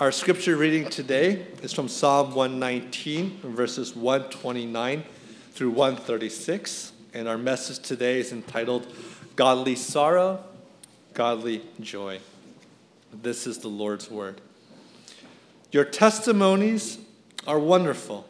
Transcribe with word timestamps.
Our 0.00 0.12
scripture 0.12 0.56
reading 0.56 0.88
today 0.88 1.44
is 1.60 1.72
from 1.72 1.88
Psalm 1.88 2.32
119, 2.32 3.40
verses 3.42 3.96
129 3.96 5.02
through 5.50 5.70
136. 5.70 6.92
And 7.14 7.26
our 7.26 7.36
message 7.36 7.80
today 7.80 8.20
is 8.20 8.30
entitled 8.30 8.86
Godly 9.34 9.74
Sorrow, 9.74 10.44
Godly 11.14 11.64
Joy. 11.80 12.20
This 13.12 13.44
is 13.44 13.58
the 13.58 13.66
Lord's 13.66 14.08
Word. 14.08 14.40
Your 15.72 15.84
testimonies 15.84 16.98
are 17.44 17.58
wonderful. 17.58 18.28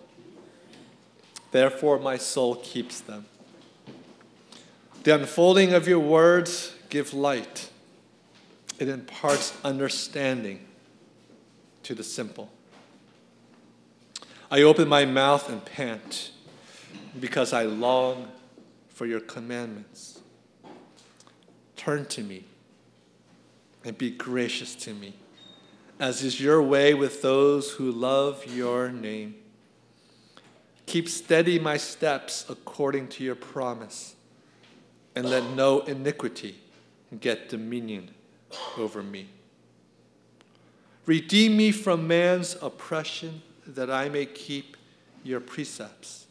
Therefore, 1.50 1.98
my 1.98 2.16
soul 2.16 2.54
keeps 2.54 2.98
them. 2.98 3.26
The 5.02 5.16
unfolding 5.16 5.74
of 5.74 5.86
your 5.86 6.00
words 6.00 6.74
give 6.88 7.12
light. 7.12 7.68
It 8.78 8.88
imparts 8.88 9.52
understanding 9.62 10.64
to 11.88 11.94
the 11.94 12.04
simple. 12.04 12.50
I 14.50 14.60
open 14.60 14.88
my 14.88 15.06
mouth 15.06 15.48
and 15.48 15.64
pant 15.64 16.32
because 17.18 17.54
I 17.54 17.62
long 17.62 18.28
for 18.90 19.06
your 19.06 19.20
commandments. 19.20 20.20
Turn 21.76 22.04
to 22.08 22.22
me 22.22 22.44
and 23.86 23.96
be 23.96 24.10
gracious 24.10 24.74
to 24.74 24.92
me, 24.92 25.14
as 25.98 26.22
is 26.22 26.38
your 26.38 26.62
way 26.62 26.92
with 26.92 27.22
those 27.22 27.70
who 27.70 27.90
love 27.90 28.44
your 28.54 28.90
name. 28.90 29.36
Keep 30.84 31.08
steady 31.08 31.58
my 31.58 31.78
steps 31.78 32.44
according 32.50 33.08
to 33.08 33.24
your 33.24 33.34
promise, 33.34 34.14
and 35.14 35.30
let 35.30 35.42
no 35.52 35.80
iniquity 35.80 36.60
get 37.18 37.48
dominion 37.48 38.10
over 38.76 39.02
me. 39.02 39.28
Redeem 41.08 41.56
me 41.56 41.72
from 41.72 42.06
man's 42.06 42.54
oppression, 42.60 43.40
that 43.66 43.90
I 43.90 44.10
may 44.10 44.26
keep 44.26 44.76
your 45.24 45.40
precepts. 45.40 46.26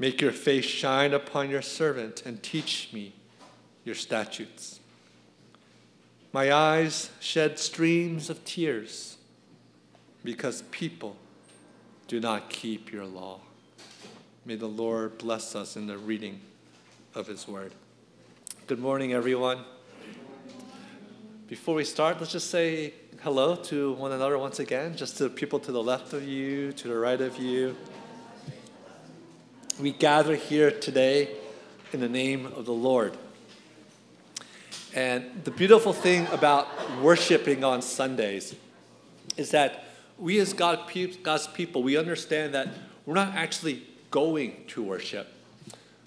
Make 0.00 0.20
your 0.20 0.32
face 0.32 0.64
shine 0.64 1.14
upon 1.14 1.48
your 1.48 1.62
servant, 1.62 2.26
and 2.26 2.42
teach 2.42 2.88
me 2.92 3.12
your 3.84 3.94
statutes. 3.94 4.80
My 6.32 6.52
eyes 6.52 7.10
shed 7.20 7.60
streams 7.60 8.28
of 8.28 8.44
tears 8.44 9.16
because 10.24 10.62
people 10.72 11.14
do 12.08 12.18
not 12.18 12.50
keep 12.50 12.90
your 12.90 13.04
law. 13.04 13.38
May 14.44 14.56
the 14.56 14.66
Lord 14.66 15.18
bless 15.18 15.54
us 15.54 15.76
in 15.76 15.86
the 15.86 15.98
reading 15.98 16.40
of 17.14 17.28
his 17.28 17.46
word. 17.46 17.70
Good 18.66 18.80
morning, 18.80 19.12
everyone. 19.12 19.60
Before 21.46 21.76
we 21.76 21.84
start, 21.84 22.18
let's 22.18 22.32
just 22.32 22.50
say 22.50 22.92
hello 23.22 23.56
to 23.56 23.94
one 23.94 24.12
another 24.12 24.38
once 24.38 24.60
again, 24.60 24.96
just 24.96 25.18
to 25.18 25.28
people 25.28 25.58
to 25.58 25.72
the 25.72 25.82
left 25.82 26.12
of 26.12 26.22
you, 26.22 26.70
to 26.70 26.86
the 26.86 26.96
right 26.96 27.20
of 27.20 27.36
you. 27.36 27.76
We 29.80 29.90
gather 29.90 30.36
here 30.36 30.70
today 30.70 31.36
in 31.92 31.98
the 31.98 32.08
name 32.08 32.46
of 32.46 32.64
the 32.64 32.72
Lord. 32.72 33.16
And 34.94 35.42
the 35.42 35.50
beautiful 35.50 35.92
thing 35.92 36.28
about 36.28 36.68
worshiping 37.02 37.64
on 37.64 37.82
Sundays 37.82 38.54
is 39.36 39.50
that 39.50 39.86
we, 40.16 40.38
as 40.38 40.52
God, 40.52 40.88
God's 41.24 41.48
people, 41.48 41.82
we 41.82 41.96
understand 41.96 42.54
that 42.54 42.68
we're 43.04 43.14
not 43.14 43.34
actually 43.34 43.82
going 44.12 44.64
to 44.68 44.82
worship, 44.82 45.26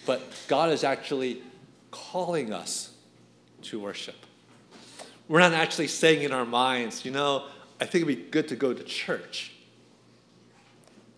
but 0.05 0.21
God 0.47 0.71
is 0.71 0.85
actually 0.85 1.43
calling 1.91 2.53
us 2.53 2.93
to 3.63 3.81
worship 3.81 4.15
we're 5.31 5.39
not 5.39 5.53
actually 5.53 5.87
saying 5.87 6.23
in 6.23 6.33
our 6.33 6.43
minds, 6.43 7.05
you 7.05 7.11
know, 7.11 7.45
I 7.79 7.85
think 7.85 8.03
it'd 8.05 8.17
be 8.17 8.29
good 8.29 8.49
to 8.49 8.57
go 8.57 8.73
to 8.73 8.83
church. 8.83 9.53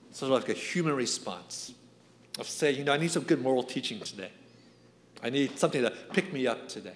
It's 0.07 0.19
sort 0.19 0.31
of 0.31 0.39
like 0.39 0.55
a 0.55 0.59
human 0.59 0.95
response 0.95 1.73
of 2.37 2.47
saying, 2.47 2.77
you 2.77 2.83
know, 2.83 2.93
I 2.93 2.97
need 2.97 3.09
some 3.09 3.23
good 3.23 3.41
moral 3.41 3.63
teaching 3.63 3.99
today. 3.99 4.29
I 5.23 5.31
need 5.31 5.57
something 5.57 5.81
to 5.81 5.89
pick 5.89 6.31
me 6.31 6.45
up 6.45 6.69
today. 6.69 6.93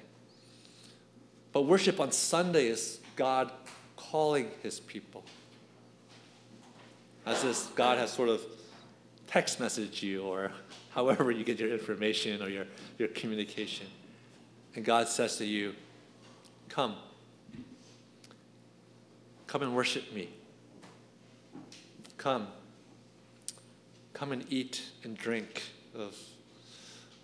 But 1.53 1.63
worship 1.63 1.99
on 1.99 2.11
Sunday 2.11 2.67
is 2.67 2.99
God 3.15 3.51
calling 3.95 4.51
his 4.61 4.79
people. 4.79 5.23
As 7.25 7.41
this 7.41 7.65
God 7.73 7.97
has 7.97 8.11
sort 8.11 8.29
of 8.29 8.45
text 9.25 9.57
messaged 9.57 10.03
you 10.03 10.21
or 10.21 10.51
however 10.91 11.31
you 11.31 11.43
get 11.43 11.57
your 11.57 11.71
information 11.71 12.43
or 12.43 12.49
your, 12.49 12.67
your 12.99 13.07
communication. 13.07 13.87
And 14.75 14.85
God 14.85 15.07
says 15.07 15.37
to 15.37 15.45
you, 15.45 15.73
Come. 16.69 16.95
Come 19.47 19.61
and 19.61 19.73
worship 19.73 20.13
me. 20.13 20.29
Come. 22.17 22.47
Come 24.13 24.33
and 24.33 24.45
eat 24.49 24.83
and 25.03 25.17
drink 25.17 25.63
of, 25.95 26.15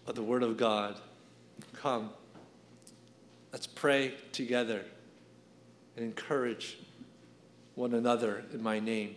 of 0.07 0.15
the 0.15 0.23
Word 0.23 0.41
of 0.41 0.55
God. 0.55 0.99
Come. 1.73 2.11
Let's 3.51 3.67
pray 3.67 4.13
together 4.31 4.83
and 5.97 6.05
encourage 6.05 6.77
one 7.75 7.93
another 7.93 8.45
in 8.53 8.63
my 8.63 8.79
name. 8.79 9.15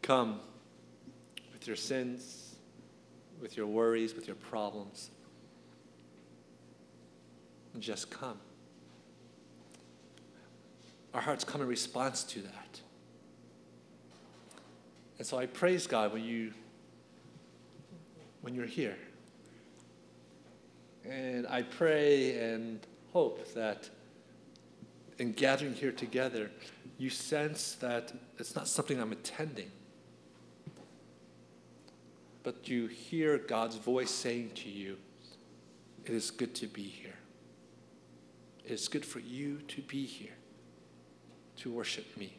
Come 0.00 0.40
with 1.52 1.66
your 1.66 1.76
sins, 1.76 2.54
with 3.40 3.56
your 3.56 3.66
worries, 3.66 4.14
with 4.14 4.26
your 4.26 4.36
problems. 4.36 5.10
And 7.74 7.82
just 7.82 8.10
come 8.10 8.38
our 11.14 11.20
hearts 11.20 11.44
come 11.44 11.60
in 11.60 11.66
response 11.66 12.22
to 12.24 12.42
that. 12.42 12.80
And 15.18 15.26
so 15.26 15.38
I 15.38 15.46
praise 15.46 15.86
God 15.86 16.12
when 16.12 16.22
you 16.22 16.52
when 18.40 18.54
you're 18.54 18.66
here. 18.66 18.96
And 21.04 21.46
I 21.48 21.62
pray 21.62 22.38
and 22.38 22.86
hope 23.12 23.52
that 23.54 23.90
in 25.18 25.32
gathering 25.32 25.74
here 25.74 25.90
together, 25.90 26.50
you 26.98 27.10
sense 27.10 27.74
that 27.80 28.12
it's 28.38 28.54
not 28.54 28.68
something 28.68 29.00
I'm 29.00 29.10
attending, 29.10 29.70
but 32.42 32.68
you 32.68 32.86
hear 32.86 33.38
God's 33.38 33.76
voice 33.76 34.10
saying 34.10 34.52
to 34.56 34.68
you, 34.68 34.98
It 36.04 36.12
is 36.12 36.30
good 36.30 36.54
to 36.56 36.66
be 36.66 36.84
here. 36.84 37.18
It 38.64 38.72
is 38.72 38.86
good 38.86 39.04
for 39.04 39.18
you 39.18 39.58
to 39.68 39.82
be 39.82 40.04
here 40.04 40.37
to 41.58 41.70
worship 41.70 42.16
me. 42.16 42.32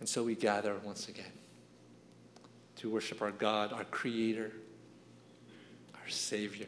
And 0.00 0.08
so 0.08 0.22
we 0.22 0.34
gather 0.34 0.76
once 0.84 1.08
again 1.08 1.32
to 2.76 2.90
worship 2.90 3.22
our 3.22 3.30
God, 3.30 3.72
our 3.72 3.84
Creator, 3.84 4.50
our 5.94 6.08
Savior, 6.08 6.66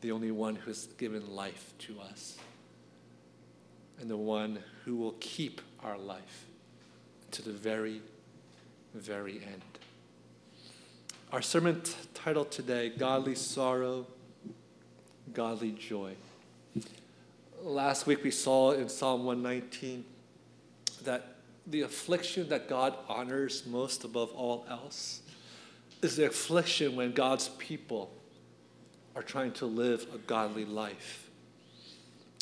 the 0.00 0.12
only 0.12 0.30
one 0.30 0.54
who 0.54 0.70
has 0.70 0.86
given 0.98 1.34
life 1.34 1.74
to 1.80 2.00
us, 2.00 2.38
and 4.00 4.08
the 4.08 4.16
one 4.16 4.60
who 4.84 4.96
will 4.96 5.14
keep 5.20 5.60
our 5.82 5.98
life 5.98 6.46
to 7.32 7.42
the 7.42 7.52
very, 7.52 8.00
very 8.94 9.34
end. 9.34 9.62
Our 11.32 11.42
sermon 11.42 11.82
t- 11.82 11.92
title 12.14 12.44
today 12.44 12.90
Godly 12.90 13.34
Sorrow, 13.34 14.06
Godly 15.32 15.72
Joy 15.72 16.14
last 17.62 18.06
week 18.06 18.24
we 18.24 18.30
saw 18.30 18.72
in 18.72 18.88
Psalm 18.88 19.24
119 19.24 20.04
that 21.04 21.36
the 21.66 21.82
affliction 21.82 22.48
that 22.48 22.68
God 22.68 22.94
honors 23.08 23.64
most 23.66 24.04
above 24.04 24.32
all 24.32 24.66
else 24.68 25.22
is 26.02 26.16
the 26.16 26.26
affliction 26.26 26.96
when 26.96 27.12
God's 27.12 27.50
people 27.50 28.12
are 29.14 29.22
trying 29.22 29.52
to 29.52 29.66
live 29.66 30.06
a 30.14 30.18
godly 30.18 30.64
life. 30.64 31.30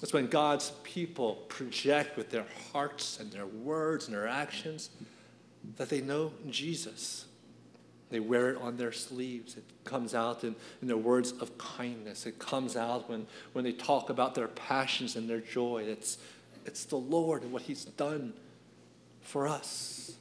It's 0.02 0.14
when 0.14 0.28
God's 0.28 0.72
people 0.82 1.34
project 1.48 2.16
with 2.16 2.30
their 2.30 2.46
hearts 2.72 3.20
and 3.20 3.30
their 3.30 3.46
words 3.46 4.06
and 4.06 4.16
their 4.16 4.28
actions 4.28 4.88
that 5.76 5.90
they 5.90 6.00
know 6.00 6.32
Jesus. 6.48 7.26
They 8.10 8.20
wear 8.20 8.50
it 8.50 8.60
on 8.60 8.76
their 8.76 8.92
sleeves. 8.92 9.56
It 9.56 9.64
comes 9.84 10.14
out 10.14 10.42
in, 10.42 10.56
in 10.82 10.88
their 10.88 10.96
words 10.96 11.32
of 11.32 11.56
kindness. 11.58 12.26
It 12.26 12.38
comes 12.38 12.76
out 12.76 13.08
when, 13.08 13.26
when 13.52 13.64
they 13.64 13.72
talk 13.72 14.10
about 14.10 14.34
their 14.34 14.48
passions 14.48 15.14
and 15.14 15.30
their 15.30 15.40
joy. 15.40 15.84
It's, 15.86 16.18
it's 16.66 16.84
the 16.84 16.96
Lord 16.96 17.42
and 17.42 17.52
what 17.52 17.62
He's 17.62 17.84
done 17.84 18.32
for 19.22 19.46
us. 19.46 20.16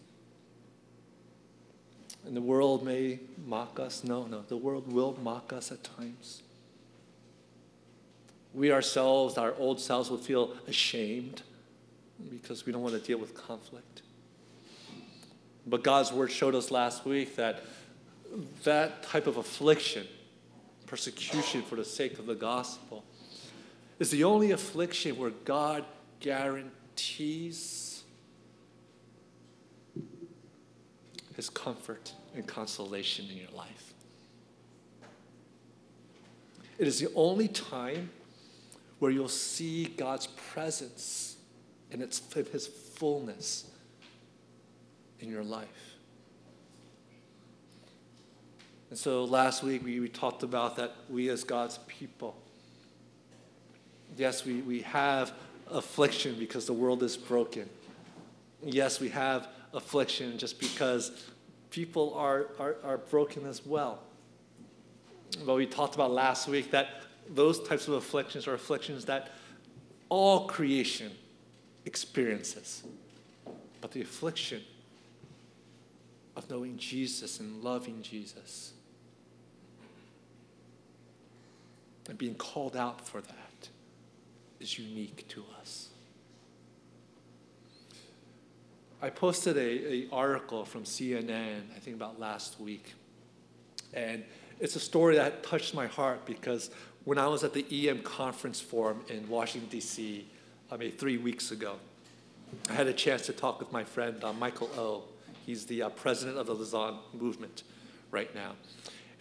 And 2.25 2.36
the 2.36 2.41
world 2.41 2.83
may 2.83 3.19
mock 3.47 3.80
us. 3.80 4.03
No, 4.03 4.25
no, 4.25 4.44
the 4.47 4.57
world 4.57 4.91
will 4.91 5.18
mock 5.24 5.51
us 5.51 5.71
at 5.71 5.83
times. 5.83 6.44
We 8.53 8.71
ourselves, 8.71 9.38
our 9.38 9.56
old 9.57 9.80
selves, 9.80 10.12
will 10.12 10.18
feel 10.18 10.53
ashamed 10.68 11.41
because 12.30 12.65
we 12.65 12.71
don't 12.71 12.83
want 12.83 12.95
to 12.95 13.01
deal 13.01 13.18
with 13.18 13.33
conflict. 13.33 14.03
But 15.65 15.83
God's 15.83 16.12
word 16.12 16.31
showed 16.31 16.56
us 16.56 16.71
last 16.71 17.06
week 17.06 17.36
that 17.36 17.63
that 18.63 19.03
type 19.03 19.27
of 19.27 19.37
affliction, 19.37 20.07
persecution 20.85 21.61
for 21.61 21.75
the 21.75 21.85
sake 21.85 22.19
of 22.19 22.25
the 22.25 22.35
gospel, 22.35 23.03
is 23.99 24.11
the 24.11 24.23
only 24.23 24.51
affliction 24.51 25.17
where 25.17 25.31
God 25.45 25.83
guarantees 26.19 28.03
his 31.35 31.49
comfort 31.49 32.13
and 32.35 32.45
consolation 32.45 33.27
in 33.29 33.37
your 33.37 33.51
life. 33.55 33.93
It 36.77 36.87
is 36.87 36.99
the 36.99 37.11
only 37.13 37.47
time 37.47 38.09
where 38.99 39.11
you'll 39.11 39.27
see 39.27 39.85
God's 39.85 40.27
presence 40.27 41.37
in, 41.91 42.01
its, 42.01 42.21
his 42.51 42.67
fullness 42.67 43.69
in 45.19 45.29
your 45.29 45.43
life. 45.43 45.88
And 48.89 48.97
so 48.97 49.24
last 49.24 49.63
week 49.63 49.83
we, 49.83 50.00
we 50.00 50.09
talked 50.09 50.44
about 50.44 50.75
that 50.77 50.95
we 51.09 51.30
as 51.30 51.44
God's 51.44 51.80
people, 51.88 52.36
yes, 54.18 54.45
we, 54.45 54.62
we 54.62 54.81
have 54.81 55.31
affliction 55.69 56.36
because 56.39 56.65
the 56.65 56.74
world 56.74 57.03
is 57.03 57.15
broken. 57.15 57.69
Yes, 58.63 59.00
we 59.00 59.09
have 59.09 59.47
affliction 59.74 60.38
just 60.38 60.59
because 60.59 61.27
people 61.69 62.13
are, 62.15 62.47
are, 62.59 62.77
are 62.83 62.97
broken 62.97 63.45
as 63.45 63.65
well. 63.65 64.00
But 65.45 65.56
we 65.56 65.68
talked 65.68 65.94
about 65.94 66.12
last 66.12 66.47
week 66.47 66.71
that 66.71 67.03
those 67.30 67.62
types 67.68 67.88
of 67.88 67.94
afflictions 67.94 68.47
are 68.47 68.56
afflictions 68.56 69.06
that 69.06 69.31
all 70.09 70.47
creation 70.47 71.12
experiences. 71.86 72.83
But 73.81 73.91
the 73.91 74.01
affliction 74.01 74.63
of 76.36 76.50
knowing 76.50 76.77
Jesus 76.77 77.39
and 77.39 77.63
loving 77.63 78.01
Jesus 78.01 78.74
and 82.09 82.17
being 82.17 82.35
called 82.35 82.75
out 82.75 83.07
for 83.07 83.21
that 83.21 83.69
is 84.59 84.77
unique 84.77 85.27
to 85.29 85.44
us. 85.61 85.89
I 89.01 89.09
posted 89.09 89.56
a, 89.56 89.94
a 89.94 90.07
article 90.11 90.65
from 90.65 90.83
CNN, 90.83 91.61
I 91.73 91.79
think 91.79 91.95
about 91.95 92.19
last 92.19 92.59
week. 92.59 92.94
And 93.94 94.25
it's 94.59 94.75
a 94.75 94.79
story 94.79 95.15
that 95.15 95.44
touched 95.44 95.73
my 95.73 95.88
heart 95.88 96.25
because 96.25 96.69
when 97.06 97.17
I 97.17 97.27
was 97.27 97.44
at 97.44 97.53
the 97.53 97.89
EM 97.89 98.01
conference 98.01 98.59
forum 98.59 99.05
in 99.07 99.29
Washington, 99.29 99.69
D.C., 99.69 100.27
I 100.69 100.77
mean, 100.77 100.91
three 100.91 101.17
weeks 101.17 101.51
ago, 101.51 101.75
I 102.69 102.73
had 102.73 102.88
a 102.88 102.94
chance 102.94 103.25
to 103.27 103.33
talk 103.33 103.59
with 103.59 103.71
my 103.71 103.83
friend 103.83 104.21
uh, 104.23 104.33
Michael 104.33 104.69
O. 104.75 105.03
He's 105.45 105.65
the 105.65 105.83
uh, 105.83 105.89
president 105.89 106.38
of 106.38 106.47
the 106.47 106.53
Lausanne 106.53 106.97
movement 107.13 107.63
right 108.12 108.33
now. 108.35 108.53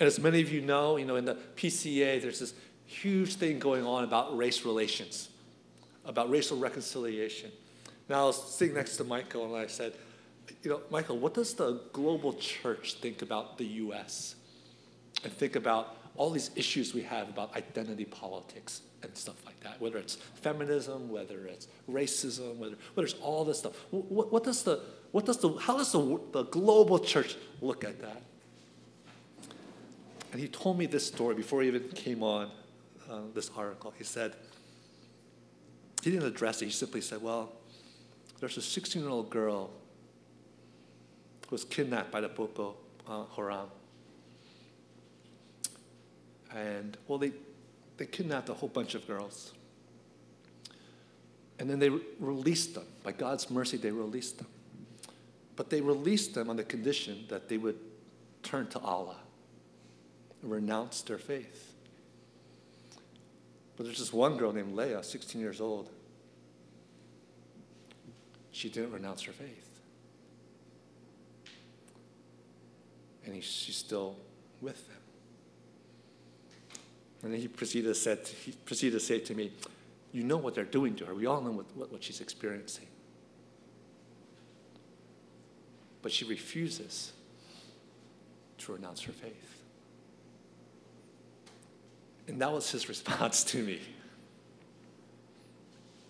And 0.00 0.06
as 0.06 0.19
many 0.19 0.41
of 0.41 0.50
you 0.50 0.61
know, 0.61 0.96
you 0.96 1.05
know, 1.05 1.17
in 1.17 1.25
the 1.25 1.37
PCA, 1.56 2.20
there's 2.20 2.41
this 2.41 2.55
huge 2.88 3.37
thing 3.37 3.58
going 3.58 3.85
on 3.85 4.02
about 4.02 4.37
race 4.37 4.64
relations, 4.64 5.29
about 6.05 6.31
racial 6.31 6.56
reconciliation. 6.56 7.50
Now, 8.08 8.23
I 8.23 8.26
was 8.26 8.55
sitting 8.55 8.75
next 8.75 8.96
to 8.96 9.05
Michael 9.05 9.44
and 9.44 9.62
I 9.62 9.67
said, 9.67 9.93
You 10.62 10.70
know, 10.70 10.81
Michael, 10.90 11.19
what 11.19 11.35
does 11.35 11.55
the 11.55 11.82
global 11.93 12.32
church 12.35 12.94
think 12.94 13.23
about 13.23 13.58
the 13.58 13.67
U.S.? 13.67 14.35
And 15.23 15.32
think 15.32 15.55
about 15.55 15.96
all 16.17 16.31
these 16.31 16.50
issues 16.56 16.94
we 16.94 17.02
have 17.02 17.29
about 17.29 17.55
identity 17.55 18.06
politics 18.06 18.82
and 19.02 19.17
stuff 19.17 19.44
like 19.44 19.61
that, 19.61 19.81
whether 19.81 19.99
it's 19.99 20.17
feminism, 20.17 21.11
whether 21.11 21.46
it's 21.46 21.69
racism, 21.91 22.56
whether, 22.56 22.76
whether 22.94 23.06
it's 23.06 23.19
all 23.20 23.44
this 23.44 23.58
stuff. 23.58 23.75
What, 23.91 24.32
what 24.32 24.44
does 24.44 24.62
the, 24.62 24.81
what 25.12 25.26
does 25.26 25.38
the, 25.38 25.50
how 25.56 25.76
does 25.76 25.93
the, 25.93 26.20
the 26.32 26.44
global 26.44 26.99
church 26.99 27.37
look 27.61 27.84
at 27.84 28.00
that? 28.00 28.23
And 30.32 30.41
he 30.41 30.49
told 30.49 30.79
me 30.79 30.87
this 30.87 31.06
story 31.06 31.34
before 31.34 31.62
he 31.62 31.69
even 31.69 31.88
came 31.91 32.23
on 32.23 32.50
uh, 33.10 33.20
this 33.34 33.50
article. 33.56 33.93
He 33.96 34.05
said, 34.05 34.34
he 36.02 36.10
didn't 36.10 36.26
address 36.26 36.62
it, 36.62 36.66
he 36.66 36.70
simply 36.70 37.00
said, 37.00 37.22
Well, 37.22 37.52
there's 38.40 38.56
a 38.56 38.62
16 38.62 39.02
year 39.02 39.10
old 39.10 39.31
girl 39.31 39.70
who 41.49 41.55
was 41.55 41.64
kidnapped 41.64 42.10
by 42.10 42.20
the 42.20 42.28
Boko 42.28 42.76
uh, 43.08 43.25
Haram. 43.34 43.69
And, 46.55 46.96
well, 47.06 47.19
they, 47.19 47.32
they 47.96 48.06
kidnapped 48.06 48.49
a 48.49 48.55
whole 48.55 48.69
bunch 48.69 48.94
of 48.94 49.06
girls. 49.06 49.52
And 51.58 51.69
then 51.69 51.78
they 51.78 51.88
re- 51.88 52.00
released 52.20 52.75
them. 52.75 52.84
By 53.02 53.12
God's 53.12 53.50
mercy, 53.50 53.76
they 53.76 53.90
released 53.90 54.38
them. 54.38 54.46
But 55.56 55.70
they 55.70 55.81
released 55.81 56.34
them 56.34 56.49
on 56.49 56.56
the 56.56 56.64
condition 56.64 57.25
that 57.28 57.49
they 57.49 57.58
would 57.58 57.78
turn 58.43 58.69
to 58.69 58.78
Allah 58.78 59.16
and 60.43 60.50
renounce 60.50 61.02
their 61.02 61.19
faith. 61.19 61.75
But 63.79 63.87
there's 63.87 64.01
this 64.01 64.13
one 64.13 64.37
girl 64.37 64.53
named 64.53 64.77
Leah, 64.77 65.05
16 65.05 65.41
years 65.41 65.61
old, 65.61 65.89
she 68.51 68.69
didn't 68.69 68.91
renounce 68.91 69.23
her 69.23 69.31
faith. 69.31 69.71
And 73.25 73.37
he, 73.37 73.41
she's 73.41 73.77
still 73.77 74.17
with 74.61 74.89
them. 74.89 74.97
And 77.23 77.35
he 77.35 77.47
proceeded, 77.47 77.87
to 77.87 77.95
said, 77.95 78.27
he 78.27 78.51
proceeded 78.51 78.99
to 78.99 79.05
say 79.05 79.21
to 79.21 79.35
me, 79.35 79.53
You 80.13 80.25
know 80.25 80.39
what 80.39 80.57
they're 80.57 80.65
doing 80.65 80.97
to 80.97 81.07
her. 81.07 81.15
We 81.15 81.27
all 81.27 81.41
know 81.41 81.53
what, 81.53 81.67
what, 81.77 81.93
what 81.93 82.03
she's 82.03 82.21
experiencing. 82.21 82.87
But 86.03 86.11
she 86.11 86.25
refuses 86.25 87.13
to 88.59 88.73
renounce 88.73 89.03
her 89.03 89.13
faith. 89.13 89.57
And 92.29 92.41
that 92.43 92.53
was 92.53 92.71
his 92.71 92.89
response 92.89 93.43
to 93.45 93.63
me. 93.63 93.81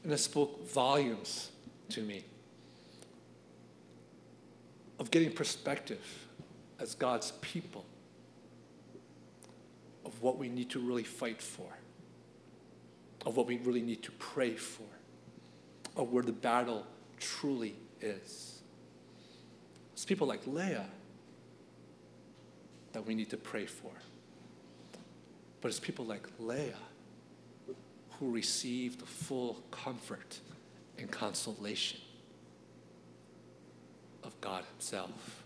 And 0.02 0.12
it 0.12 0.18
spoke 0.18 0.68
volumes 0.68 1.50
to 1.90 2.02
me 2.02 2.24
of 4.98 5.10
getting 5.10 5.32
perspective 5.32 6.04
as 6.80 6.94
God's 6.94 7.32
people 7.40 7.84
of 10.04 10.20
what 10.22 10.38
we 10.38 10.48
need 10.48 10.70
to 10.70 10.80
really 10.80 11.04
fight 11.04 11.40
for, 11.40 11.68
of 13.24 13.36
what 13.36 13.46
we 13.46 13.58
really 13.58 13.82
need 13.82 14.02
to 14.02 14.10
pray 14.12 14.56
for, 14.56 14.86
of 15.96 16.12
where 16.12 16.22
the 16.22 16.32
battle 16.32 16.86
truly 17.20 17.76
is. 18.00 18.62
It's 19.92 20.04
people 20.04 20.26
like 20.26 20.46
Leah 20.46 20.86
that 22.92 23.06
we 23.06 23.14
need 23.14 23.30
to 23.30 23.36
pray 23.36 23.66
for. 23.66 23.92
But 25.60 25.68
it's 25.68 25.80
people 25.80 26.04
like 26.04 26.26
Leah 26.38 26.74
who 28.18 28.30
receive 28.30 28.98
the 28.98 29.06
full 29.06 29.62
comfort 29.70 30.40
and 30.98 31.10
consolation 31.10 32.00
of 34.24 34.38
God 34.40 34.64
Himself. 34.74 35.44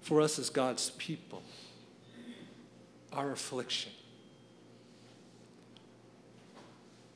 For 0.00 0.20
us 0.20 0.38
as 0.38 0.50
God's 0.50 0.90
people, 0.90 1.42
our 3.12 3.32
affliction, 3.32 3.92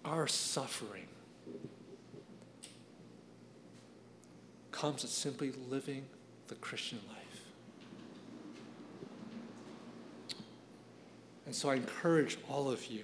our 0.05 0.27
suffering 0.27 1.07
comes 4.73 5.05
at 5.05 5.11
simply 5.11 5.53
living 5.69 6.07
the 6.49 6.57
Christian 6.57 6.99
life. 7.09 7.20
And 11.51 11.57
so 11.57 11.69
I 11.69 11.75
encourage 11.75 12.39
all 12.49 12.71
of 12.71 12.87
you 12.87 13.03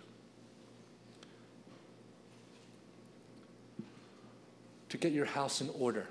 to 4.88 4.96
get 4.96 5.10
your 5.10 5.24
house 5.24 5.60
in 5.60 5.68
order. 5.70 6.06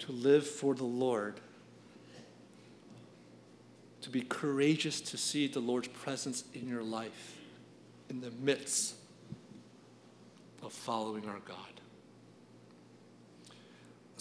To 0.00 0.12
live 0.12 0.46
for 0.46 0.74
the 0.74 0.84
Lord. 0.84 1.40
To 4.02 4.10
be 4.10 4.20
courageous 4.20 5.00
to 5.00 5.16
see 5.16 5.46
the 5.46 5.60
Lord's 5.60 5.88
presence 5.88 6.44
in 6.52 6.68
your 6.68 6.82
life 6.82 7.38
in 8.10 8.20
the 8.20 8.32
midst 8.32 8.96
of 10.62 10.74
following 10.74 11.26
our 11.26 11.40
God. 11.48 11.79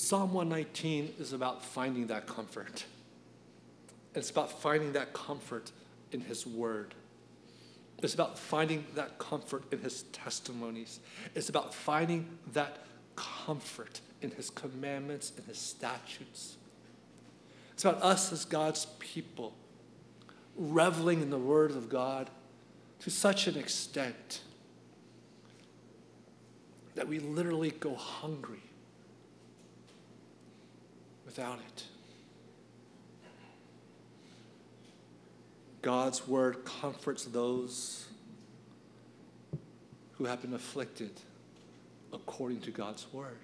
Psalm 0.09 0.33
119 0.33 1.13
is 1.19 1.33
about 1.33 1.63
finding 1.63 2.07
that 2.07 2.25
comfort. 2.25 2.85
It's 4.15 4.31
about 4.31 4.51
finding 4.51 4.93
that 4.93 5.13
comfort 5.13 5.71
in 6.11 6.21
His 6.21 6.47
Word. 6.47 6.95
It's 8.01 8.15
about 8.15 8.39
finding 8.39 8.87
that 8.95 9.19
comfort 9.19 9.65
in 9.71 9.77
his 9.77 10.01
testimonies. 10.11 10.99
It's 11.35 11.49
about 11.49 11.75
finding 11.75 12.27
that 12.53 12.79
comfort 13.15 14.01
in 14.23 14.31
his 14.31 14.49
commandments 14.49 15.31
and 15.37 15.45
his 15.45 15.59
statutes. 15.59 16.57
It's 17.73 17.85
about 17.85 18.01
us 18.01 18.33
as 18.33 18.45
God's 18.45 18.87
people 18.97 19.53
reveling 20.57 21.21
in 21.21 21.29
the 21.29 21.37
word 21.37 21.69
of 21.69 21.87
God 21.87 22.31
to 23.01 23.11
such 23.11 23.45
an 23.45 23.57
extent 23.57 24.41
that 26.95 27.07
we 27.07 27.19
literally 27.19 27.69
go 27.69 27.93
hungry 27.93 28.68
without 31.29 31.59
it. 31.59 31.83
God's 35.83 36.27
word 36.27 36.65
comforts 36.65 37.25
those 37.25 38.07
who 40.13 40.25
have 40.25 40.41
been 40.41 40.55
afflicted 40.55 41.11
according 42.11 42.61
to 42.61 42.71
God's 42.71 43.05
word. 43.13 43.37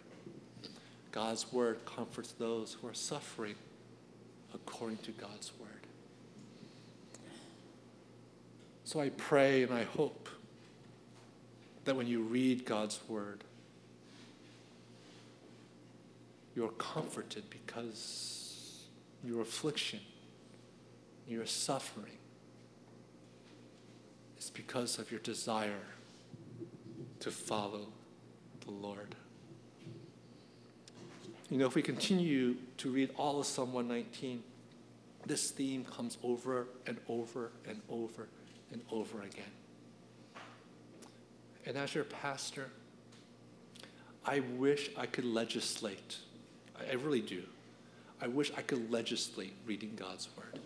God's 1.11 1.53
word 1.53 1.77
comforts 1.85 2.31
those 2.31 2.73
who 2.73 2.87
are 2.87 2.95
suffering 2.95 3.53
according 4.55 4.97
to 4.97 5.11
God's 5.11 5.51
word. 5.59 5.69
So 8.83 8.99
I 8.99 9.09
pray 9.09 9.61
and 9.61 9.71
I 9.71 9.83
hope 9.83 10.27
that 11.83 11.95
when 11.95 12.07
you 12.07 12.23
read 12.23 12.65
God's 12.65 12.99
word, 13.07 13.43
you're 16.55 16.69
comforted 16.69 17.43
because 17.49 18.85
your 19.23 19.41
affliction, 19.41 19.99
your 21.27 21.45
suffering, 21.45 22.17
is 24.37 24.49
because 24.49 24.97
of 24.97 25.11
your 25.11 25.19
desire 25.19 25.83
to 27.19 27.29
follow 27.29 27.87
the 28.65 28.71
Lord. 28.71 29.15
You 31.49 31.57
know, 31.57 31.67
if 31.67 31.75
we 31.75 31.81
continue 31.81 32.55
to 32.77 32.89
read 32.89 33.11
all 33.17 33.39
of 33.39 33.45
Psalm 33.45 33.73
119, 33.73 34.43
this 35.25 35.51
theme 35.51 35.83
comes 35.85 36.17
over 36.23 36.67
and 36.87 36.97
over 37.07 37.51
and 37.67 37.81
over 37.89 38.27
and 38.71 38.81
over 38.91 39.21
again. 39.21 39.43
And 41.65 41.77
as 41.77 41.95
your 41.95 42.03
pastor, 42.03 42.69
I 44.25 44.39
wish 44.39 44.89
I 44.97 45.05
could 45.05 45.25
legislate. 45.25 46.17
I 46.79 46.93
really 46.95 47.21
do. 47.21 47.43
I 48.21 48.27
wish 48.27 48.51
I 48.57 48.61
could 48.61 48.91
legislate 48.91 49.53
reading 49.65 49.93
God's 49.95 50.27
word. 50.37 50.59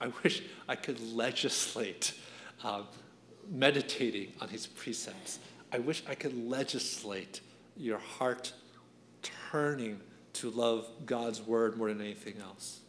I 0.00 0.12
wish 0.22 0.42
I 0.68 0.76
could 0.76 1.00
legislate 1.14 2.14
uh, 2.64 2.82
meditating 3.50 4.32
on 4.40 4.48
his 4.48 4.66
precepts. 4.66 5.38
I 5.72 5.78
wish 5.78 6.02
I 6.08 6.14
could 6.14 6.48
legislate 6.48 7.40
your 7.76 7.98
heart 7.98 8.52
turning 9.50 10.00
to 10.34 10.50
love 10.50 10.88
God's 11.06 11.40
word 11.42 11.76
more 11.76 11.88
than 11.88 12.00
anything 12.00 12.36
else. 12.42 12.80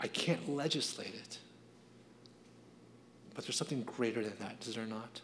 I 0.00 0.06
can't 0.06 0.48
legislate 0.48 1.14
it. 1.14 1.38
But 3.38 3.46
there's 3.46 3.56
something 3.56 3.82
greater 3.82 4.20
than 4.20 4.36
that, 4.40 4.66
is 4.66 4.74
there 4.74 4.84
not? 4.84 5.20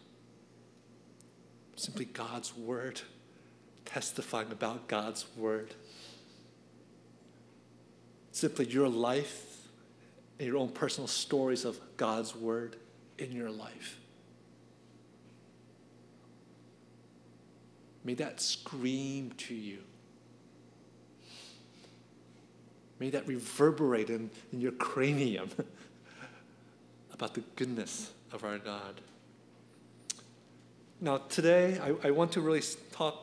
Simply 1.74 2.04
God's 2.04 2.56
word, 2.56 3.00
testifying 3.86 4.52
about 4.52 4.86
God's 4.86 5.26
word. 5.36 5.74
Simply 8.30 8.66
your 8.66 8.88
life 8.88 9.66
and 10.38 10.46
your 10.46 10.58
own 10.58 10.68
personal 10.68 11.08
stories 11.08 11.64
of 11.64 11.80
God's 11.96 12.36
word 12.36 12.76
in 13.18 13.32
your 13.32 13.50
life. 13.50 13.98
May 18.04 18.14
that 18.14 18.40
scream 18.40 19.32
to 19.38 19.56
you 19.56 19.78
May 22.98 23.10
that 23.10 23.26
reverberate 23.26 24.08
in, 24.08 24.30
in 24.52 24.60
your 24.60 24.72
cranium 24.72 25.50
about 27.14 27.32
the 27.32 27.42
goodness 27.56 28.12
of 28.32 28.44
our 28.44 28.58
God. 28.58 29.00
Now, 31.00 31.18
today, 31.18 31.78
I, 31.78 32.08
I 32.08 32.10
want 32.10 32.32
to 32.32 32.40
really 32.40 32.62
talk 32.92 33.16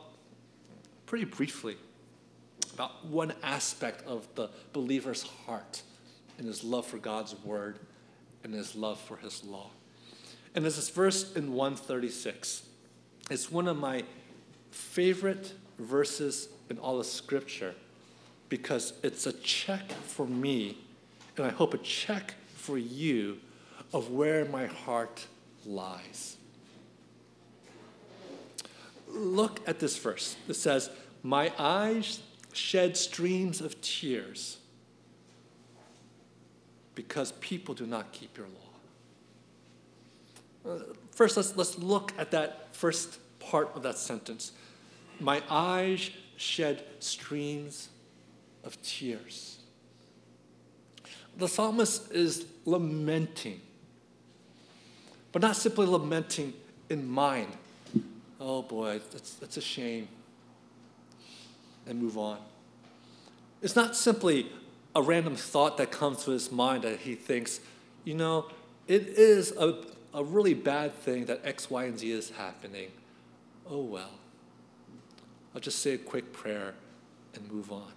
pretty 1.06 1.26
briefly 1.26 1.76
about 2.74 3.04
one 3.06 3.34
aspect 3.42 4.04
of 4.06 4.26
the 4.34 4.48
believer's 4.72 5.22
heart 5.22 5.82
and 6.38 6.46
his 6.46 6.64
love 6.64 6.86
for 6.86 6.96
God's 6.96 7.36
word 7.44 7.78
and 8.44 8.54
his 8.54 8.74
love 8.74 8.98
for 9.00 9.18
his 9.18 9.44
law. 9.44 9.70
And 10.54 10.64
there's 10.64 10.76
this 10.76 10.88
verse 10.88 11.34
in 11.34 11.52
136. 11.52 12.62
It's 13.30 13.50
one 13.50 13.68
of 13.68 13.78
my 13.78 14.04
favorite 14.70 15.52
verses 15.78 16.48
in 16.70 16.78
all 16.78 16.98
of 16.98 17.06
Scripture 17.06 17.74
because 18.48 18.94
it's 19.02 19.26
a 19.26 19.32
check 19.32 19.90
for 19.90 20.26
me, 20.26 20.78
and 21.36 21.46
I 21.46 21.50
hope 21.50 21.74
a 21.74 21.78
check 21.78 22.34
for 22.54 22.78
you 22.78 23.38
of 23.92 24.10
where 24.10 24.44
my 24.46 24.66
heart 24.66 25.26
lies. 25.64 26.36
Look 29.08 29.60
at 29.68 29.78
this 29.78 29.96
verse. 29.98 30.36
It 30.48 30.54
says, 30.54 30.90
My 31.22 31.52
eyes 31.58 32.20
shed 32.52 32.96
streams 32.96 33.60
of 33.60 33.80
tears 33.80 34.58
because 36.94 37.32
people 37.32 37.74
do 37.74 37.86
not 37.86 38.12
keep 38.12 38.36
your 38.36 38.46
law. 40.64 40.74
Uh, 40.74 40.78
first, 41.10 41.36
let's, 41.36 41.56
let's 41.56 41.78
look 41.78 42.12
at 42.18 42.30
that 42.30 42.74
first 42.74 43.18
part 43.40 43.70
of 43.74 43.82
that 43.82 43.98
sentence. 43.98 44.52
My 45.20 45.42
eyes 45.48 46.10
shed 46.36 46.84
streams 47.00 47.88
of 48.64 48.80
tears. 48.82 49.58
The 51.36 51.48
psalmist 51.48 52.12
is 52.12 52.46
lamenting, 52.64 53.60
but 55.32 55.42
not 55.42 55.56
simply 55.56 55.86
lamenting 55.86 56.52
in 56.88 57.08
mind. 57.08 57.48
Oh 58.40 58.62
boy, 58.62 59.00
that's, 59.10 59.34
that's 59.34 59.56
a 59.56 59.62
shame. 59.62 60.08
And 61.86 62.00
move 62.00 62.16
on. 62.16 62.38
It's 63.62 63.74
not 63.74 63.96
simply 63.96 64.50
a 64.94 65.02
random 65.02 65.36
thought 65.36 65.78
that 65.78 65.90
comes 65.90 66.24
to 66.24 66.30
his 66.32 66.52
mind 66.52 66.84
that 66.84 67.00
he 67.00 67.14
thinks, 67.14 67.60
you 68.04 68.14
know, 68.14 68.46
it 68.86 69.06
is 69.06 69.52
a, 69.52 69.84
a 70.12 70.22
really 70.22 70.54
bad 70.54 70.92
thing 70.92 71.24
that 71.26 71.40
X, 71.44 71.70
Y, 71.70 71.84
and 71.84 71.98
Z 71.98 72.10
is 72.10 72.30
happening. 72.30 72.90
Oh 73.68 73.82
well. 73.82 74.10
I'll 75.54 75.60
just 75.60 75.80
say 75.80 75.94
a 75.94 75.98
quick 75.98 76.32
prayer 76.32 76.74
and 77.34 77.50
move 77.50 77.72
on. 77.72 77.92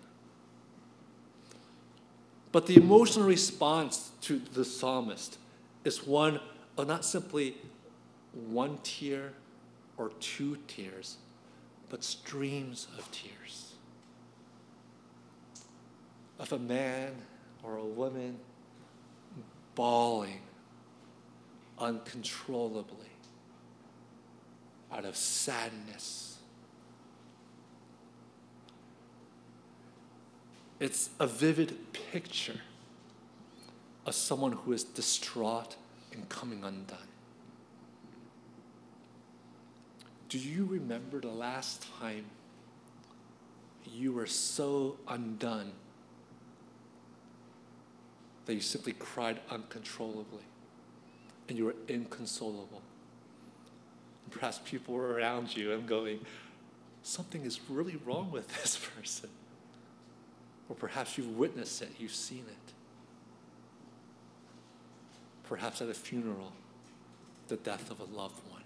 But 2.52 2.68
the 2.68 2.78
emotional 2.78 3.28
response 3.28 4.12
to 4.22 4.40
the 4.54 4.64
psalmist 4.64 5.38
is 5.84 6.06
one 6.06 6.40
of 6.78 6.88
not 6.88 7.06
simply 7.06 7.56
one 8.34 8.78
tear 8.84 9.34
or 9.98 10.10
two 10.20 10.58
tears, 10.68 11.18
but 11.90 12.04
streams 12.04 12.88
of 12.98 13.10
tears. 13.12 13.74
Of 16.38 16.52
a 16.52 16.60
man 16.60 17.14
or 17.64 17.78
a 17.78 17.86
woman 17.86 18.38
bawling 19.74 20.42
uncontrollably 21.80 23.10
out 24.92 25.06
of 25.06 25.16
sadness 25.16 26.36
It's 30.80 31.10
a 31.20 31.28
vivid 31.28 31.94
picture 31.94 32.62
of 34.06 34.14
someone 34.14 34.52
who 34.52 34.74
is 34.74 34.84
distraught 34.84 35.78
and 36.16 36.28
coming 36.30 36.64
undone. 36.64 36.98
Do 40.30 40.40
you 40.40 40.66
remember 40.66 41.20
the 41.20 41.28
last 41.28 41.86
time 42.00 42.26
you 43.92 44.12
were 44.12 44.26
so 44.26 44.98
undone 45.08 45.72
that 48.46 48.54
you 48.54 48.62
simply 48.62 48.94
cried 48.94 49.40
uncontrollably 49.50 50.44
and 51.48 51.58
you 51.58 51.66
were 51.66 51.76
inconsolable? 51.88 52.82
Perhaps 54.32 54.60
people 54.66 54.96
were 54.96 55.14
around 55.14 55.56
you 55.56 55.72
and 55.72 55.88
going, 55.88 56.20
Something 57.04 57.46
is 57.46 57.60
really 57.70 57.98
wrong 58.04 58.32
with 58.32 58.48
this 58.48 58.80
person. 58.98 59.30
Or 60.68 60.76
perhaps 60.76 61.20
you've 61.20 61.38
witnessed 61.38 61.84
it, 61.84 61.92
you've 62.00 62.16
seen 62.16 62.46
it. 62.48 62.75
Perhaps 65.48 65.82
at 65.82 65.90
a 65.90 65.94
funeral, 65.94 66.54
the 67.48 67.58
death 67.58 67.92
of 67.92 68.00
a 68.00 68.06
loved 68.06 68.42
one. 68.50 68.64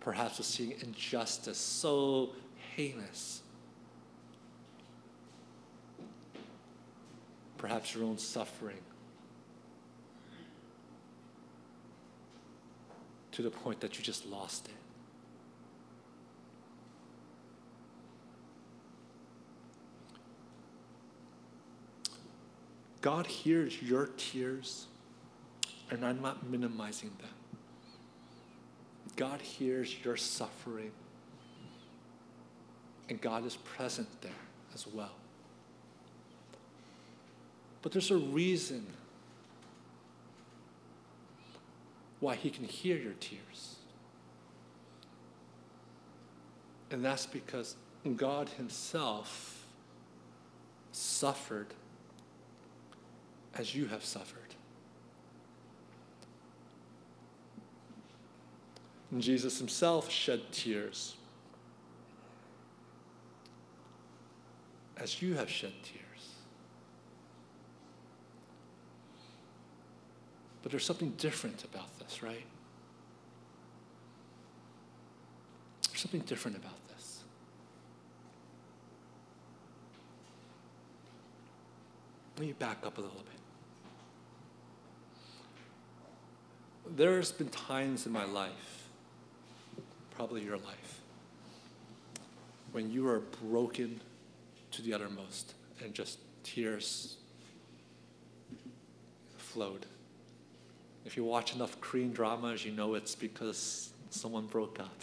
Perhaps 0.00 0.38
of 0.38 0.44
seeing 0.44 0.74
injustice 0.80 1.58
so 1.58 2.30
heinous. 2.74 3.42
Perhaps 7.58 7.94
your 7.94 8.04
own 8.04 8.18
suffering. 8.18 8.78
To 13.32 13.42
the 13.42 13.50
point 13.50 13.80
that 13.80 13.98
you 13.98 14.02
just 14.02 14.26
lost 14.26 14.66
it. 14.66 14.74
God 23.00 23.26
hears 23.26 23.80
your 23.82 24.06
tears, 24.16 24.86
and 25.90 26.04
I'm 26.04 26.20
not 26.20 26.48
minimizing 26.48 27.10
them. 27.20 27.30
God 29.16 29.40
hears 29.40 29.96
your 30.04 30.16
suffering. 30.16 30.92
and 33.10 33.20
God 33.20 33.44
is 33.44 33.56
present 33.56 34.08
there 34.22 34.30
as 34.72 34.86
well. 34.86 35.10
But 37.82 37.92
there's 37.92 38.10
a 38.12 38.16
reason 38.16 38.86
why 42.20 42.36
He 42.36 42.50
can 42.50 42.64
hear 42.64 42.96
your 42.96 43.14
tears. 43.14 43.76
And 46.90 47.04
that's 47.04 47.26
because 47.26 47.76
God 48.16 48.48
Himself 48.50 49.66
suffered 50.92 51.74
as 53.56 53.74
you 53.74 53.86
have 53.86 54.04
suffered. 54.04 54.54
And 59.10 59.20
Jesus 59.20 59.58
Himself 59.58 60.10
shed 60.10 60.40
tears 60.52 61.16
as 65.00 65.22
you 65.22 65.34
have 65.34 65.50
shed 65.50 65.72
tears. 65.82 66.34
But 70.62 70.70
there's 70.70 70.84
something 70.84 71.14
different 71.16 71.64
about 71.64 71.98
this, 71.98 72.22
right? 72.22 72.44
There's 75.88 76.00
something 76.00 76.20
different 76.20 76.58
about 76.58 76.86
this. 76.88 77.24
Let 82.36 82.46
me 82.46 82.52
back 82.52 82.78
up 82.84 82.98
a 82.98 83.00
little 83.00 83.16
bit. 83.16 83.39
There's 86.96 87.30
been 87.30 87.48
times 87.48 88.06
in 88.06 88.12
my 88.12 88.24
life, 88.24 88.88
probably 90.16 90.42
your 90.42 90.56
life, 90.56 91.00
when 92.72 92.90
you 92.90 93.08
are 93.08 93.20
broken 93.20 94.00
to 94.72 94.82
the 94.82 94.92
uttermost 94.92 95.54
and 95.82 95.94
just 95.94 96.18
tears 96.42 97.16
flowed. 99.36 99.86
If 101.04 101.16
you 101.16 101.24
watch 101.24 101.54
enough 101.54 101.80
Korean 101.80 102.12
dramas, 102.12 102.64
you 102.64 102.72
know 102.72 102.94
it's 102.94 103.14
because 103.14 103.90
someone 104.10 104.46
broke 104.46 104.80
up, 104.80 105.02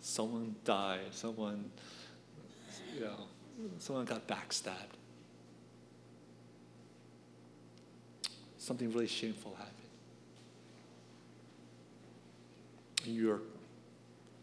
someone 0.00 0.56
died, 0.64 1.00
someone, 1.12 1.70
you 2.94 3.02
know, 3.02 3.26
someone 3.78 4.06
got 4.06 4.26
backstabbed. 4.26 4.96
Something 8.58 8.90
really 8.92 9.06
shameful 9.06 9.54
happened. 9.54 9.81
Your, 13.04 13.40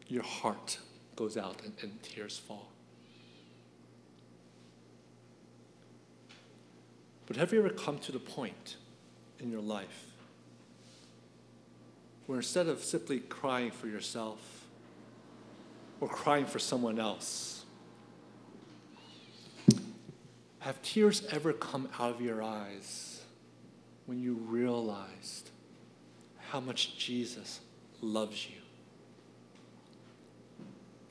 your 0.07 0.23
heart 0.23 0.79
goes 1.15 1.37
out 1.37 1.61
and, 1.63 1.73
and 1.81 2.01
tears 2.03 2.37
fall. 2.37 2.69
But 7.25 7.37
have 7.37 7.53
you 7.53 7.59
ever 7.59 7.69
come 7.69 7.99
to 7.99 8.11
the 8.11 8.19
point 8.19 8.77
in 9.39 9.51
your 9.51 9.61
life 9.61 10.05
where 12.25 12.37
instead 12.37 12.67
of 12.67 12.83
simply 12.83 13.19
crying 13.19 13.71
for 13.71 13.87
yourself 13.87 14.65
or 15.99 16.07
crying 16.07 16.45
for 16.45 16.59
someone 16.59 16.99
else, 16.99 17.65
have 20.59 20.81
tears 20.81 21.25
ever 21.31 21.53
come 21.53 21.89
out 21.99 22.11
of 22.11 22.21
your 22.21 22.43
eyes 22.43 23.21
when 24.05 24.19
you 24.19 24.35
realized 24.35 25.49
how 26.49 26.59
much 26.59 26.97
Jesus 26.97 27.61
loves 28.01 28.47
you 28.49 28.57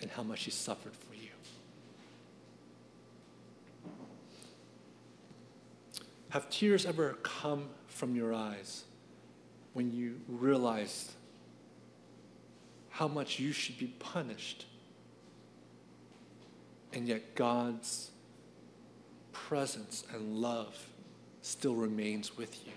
and 0.00 0.11
how 0.11 0.23
much 0.23 0.45
he 0.45 0.50
suffered 0.50 0.95
for 0.95 1.14
you? 1.14 1.30
Have 6.30 6.50
tears 6.50 6.84
ever 6.84 7.17
come 7.23 7.71
from 7.86 8.15
your 8.15 8.34
eyes 8.34 8.84
when 9.73 9.93
you 9.93 10.21
realized 10.28 11.12
how 12.91 13.08
much 13.08 13.39
you 13.39 13.52
should 13.52 13.78
be 13.78 13.86
punished, 13.99 14.67
and 16.93 17.06
yet 17.06 17.34
God's 17.34 18.10
presence 19.32 20.04
and 20.12 20.36
love 20.36 20.89
still 21.43 21.75
remains 21.75 22.36
with 22.36 22.67
you. 22.67 22.73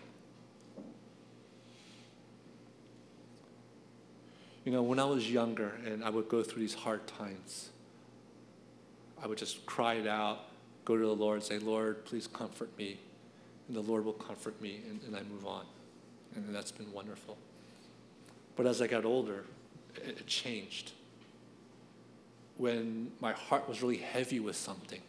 You 4.72 4.78
know, 4.78 4.84
when 4.84 5.00
I 5.00 5.04
was 5.04 5.30
younger 5.30 5.74
and 5.86 6.02
I 6.02 6.10
would 6.10 6.30
go 6.30 6.42
through 6.42 6.62
these 6.62 6.74
hard 6.74 7.06
times, 7.06 7.72
I 9.22 9.28
would 9.28 9.38
just 9.38 9.66
cry 9.66 9.96
it 9.96 10.08
out, 10.08 10.46
go 10.86 10.96
to 10.96 11.06
the 11.06 11.14
Lord, 11.14 11.44
say, 11.44 11.60
Lord, 11.60 12.06
please 12.06 12.26
comfort 12.26 12.70
me. 12.78 12.98
And 13.68 13.76
the 13.76 13.82
Lord 13.82 14.06
will 14.06 14.14
comfort 14.14 14.62
me, 14.62 14.80
and, 14.90 15.02
and 15.04 15.18
I 15.18 15.24
move 15.24 15.46
on 15.46 15.66
and 16.36 16.56
that's 16.56 16.72
been 16.72 16.90
wonderful. 16.94 17.38
But 18.56 18.66
as 18.66 18.82
I 18.82 18.88
got 18.88 19.04
older, 19.04 19.44
it, 19.96 20.20
it 20.20 20.28
changed. 20.28 20.94
When 22.56 23.12
my 23.20 23.34
heart 23.34 23.68
was 23.68 23.82
really 23.82 23.98
heavy 23.98 24.40
with 24.40 24.56
something, 24.56 25.02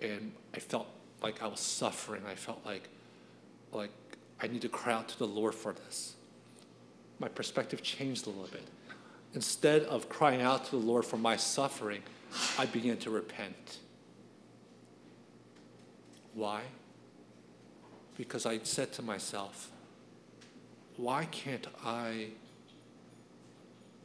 and 0.00 0.30
I 0.54 0.60
felt 0.60 0.86
like 1.20 1.42
I 1.42 1.48
was 1.48 1.58
suffering, 1.58 2.22
I 2.28 2.36
felt 2.36 2.64
like, 2.64 2.88
like 3.72 3.90
I 4.40 4.46
need 4.46 4.62
to 4.62 4.68
cry 4.68 4.92
out 4.92 5.08
to 5.08 5.18
the 5.18 5.26
Lord 5.26 5.56
for 5.56 5.72
this. 5.72 6.14
My 7.18 7.28
perspective 7.28 7.82
changed 7.82 8.26
a 8.26 8.30
little 8.30 8.46
bit. 8.46 8.66
Instead 9.34 9.82
of 9.82 10.08
crying 10.08 10.42
out 10.42 10.64
to 10.66 10.70
the 10.72 10.76
Lord 10.76 11.04
for 11.04 11.16
my 11.16 11.36
suffering, 11.36 12.02
I 12.58 12.66
began 12.66 12.96
to 12.98 13.10
repent. 13.10 13.78
Why? 16.34 16.62
because 18.16 18.46
I 18.46 18.58
said 18.62 18.92
to 18.94 19.02
myself, 19.02 19.70
why 20.96 21.24
can't 21.26 21.66
I 21.84 22.28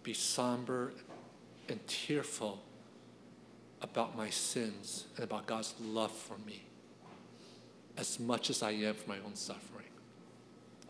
be 0.04 0.14
somber 0.14 0.94
and 1.68 1.86
tearful 1.88 2.64
about 3.82 4.18
my 4.18 4.30
sins 4.30 5.06
and 5.16 5.24
about 5.24 5.46
God's 5.46 5.76
love 5.82 6.12
for 6.12 6.38
me 6.46 6.64
as 7.98 8.20
much 8.20 8.50
as 8.50 8.64
I 8.64 8.72
am 8.72 8.96
for 8.96 9.10
my 9.10 9.18
own 9.26 9.36
suffering 9.36 9.86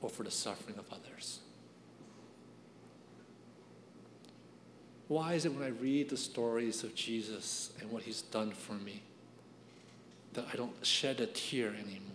or 0.02 0.10
for 0.10 0.24
the 0.24 0.32
suffering 0.32 0.78
of 0.78 0.86
others? 0.92 1.40
Why 5.10 5.34
is 5.34 5.46
it 5.46 5.54
when 5.54 5.64
I 5.64 5.70
read 5.70 6.10
the 6.10 6.18
stories 6.18 6.84
of 6.84 6.94
Jesus 6.94 7.72
and 7.82 7.92
what 7.92 8.04
he's 8.04 8.22
done 8.22 8.52
for 8.52 8.74
me 8.74 9.02
that 10.34 10.46
I 10.54 10.56
don't 10.56 10.86
shed 10.86 11.20
a 11.20 11.26
tear 11.26 11.70
anymore? 11.70 12.06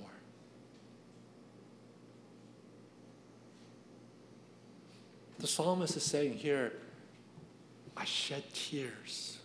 The 5.40 5.48
psalmist 5.48 5.96
is 5.96 6.04
saying 6.04 6.35
here, 6.35 6.72
I 7.96 8.04
shed 8.04 8.44
tears. 8.54 9.38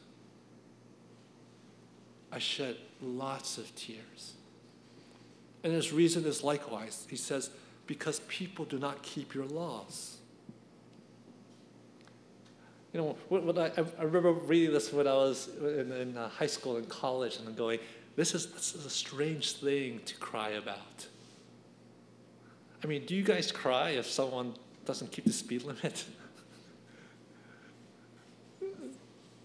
I 2.31 2.37
shed 2.37 2.77
lots 3.01 3.57
of 3.57 3.73
tears. 3.75 4.33
And 5.63 5.73
his 5.73 5.91
reason 5.91 6.23
is 6.25 6.43
likewise. 6.43 7.07
He 7.09 7.15
says, 7.15 7.49
because 7.87 8.19
people 8.27 8.65
do 8.65 8.77
not 8.77 9.01
keep 9.01 9.33
your 9.33 9.47
laws. 9.47 10.18
You 12.93 13.01
know, 13.01 13.17
I, 13.57 13.71
I 13.99 14.03
remember 14.03 14.31
reading 14.31 14.73
this 14.73 14.91
when 14.91 15.07
I 15.07 15.13
was 15.13 15.49
in, 15.59 15.91
in 15.91 16.17
uh, 16.17 16.29
high 16.29 16.47
school 16.47 16.77
and 16.77 16.89
college, 16.89 17.37
and 17.37 17.55
going, 17.55 17.79
this 18.15 18.33
is, 18.33 18.51
this 18.51 18.73
is 18.73 18.85
a 18.85 18.89
strange 18.89 19.53
thing 19.53 20.01
to 20.05 20.15
cry 20.15 20.49
about. 20.49 21.07
I 22.83 22.87
mean, 22.87 23.05
do 23.05 23.15
you 23.15 23.23
guys 23.23 23.51
cry 23.51 23.91
if 23.91 24.07
someone 24.07 24.55
doesn't 24.85 25.11
keep 25.11 25.25
the 25.25 25.33
speed 25.33 25.63
limit? 25.63 26.05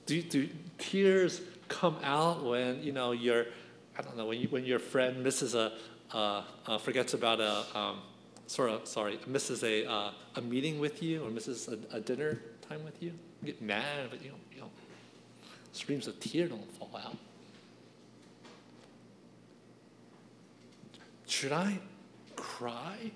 do, 0.06 0.22
do 0.22 0.48
tears 0.78 1.42
come 1.68 1.96
out 2.02 2.44
when 2.44 2.82
you 2.82 2.92
know 2.92 3.12
your 3.12 3.46
I 3.98 4.02
don't 4.02 4.16
know 4.16 4.26
when 4.26 4.40
you, 4.40 4.48
when 4.48 4.64
your 4.64 4.78
friend 4.78 5.22
misses 5.22 5.54
a 5.54 5.72
uh, 6.12 6.42
uh, 6.66 6.78
forgets 6.78 7.14
about 7.14 7.40
a 7.40 7.78
um, 7.78 8.00
sort 8.46 8.70
of 8.70 8.86
sorry 8.86 9.18
misses 9.26 9.64
a 9.64 9.90
uh, 9.90 10.10
a 10.36 10.40
meeting 10.40 10.78
with 10.78 11.02
you 11.02 11.24
or 11.24 11.30
misses 11.30 11.68
a, 11.68 11.96
a, 11.96 12.00
dinner 12.00 12.40
time 12.68 12.84
with 12.84 13.02
you? 13.02 13.12
Get 13.44 13.62
mad, 13.62 14.08
but 14.10 14.22
you 14.22 14.30
know 14.30 14.36
you 14.54 14.60
know 14.60 14.70
streams 15.72 16.06
of 16.06 16.18
tear 16.20 16.48
don't 16.48 16.72
fall 16.78 16.90
out. 16.96 17.16
Should 21.26 21.52
I 21.52 21.78
cry? 22.36 23.10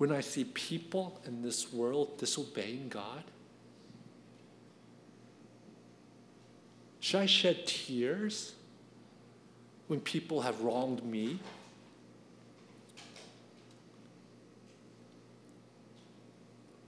when 0.00 0.10
I 0.12 0.22
see 0.22 0.44
people 0.44 1.20
in 1.26 1.42
this 1.42 1.74
world 1.74 2.16
disobeying 2.16 2.88
God? 2.88 3.22
Should 7.00 7.20
I 7.20 7.26
shed 7.26 7.66
tears 7.66 8.54
when 9.88 10.00
people 10.00 10.40
have 10.40 10.62
wronged 10.62 11.04
me? 11.04 11.38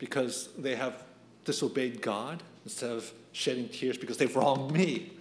Because 0.02 0.48
they 0.58 0.74
have 0.74 1.04
disobeyed 1.44 2.02
God 2.02 2.42
instead 2.64 2.90
of 2.90 3.12
shedding 3.30 3.68
tears 3.68 3.96
because 3.96 4.16
they've 4.16 4.34
wronged 4.34 4.72
me? 4.72 5.12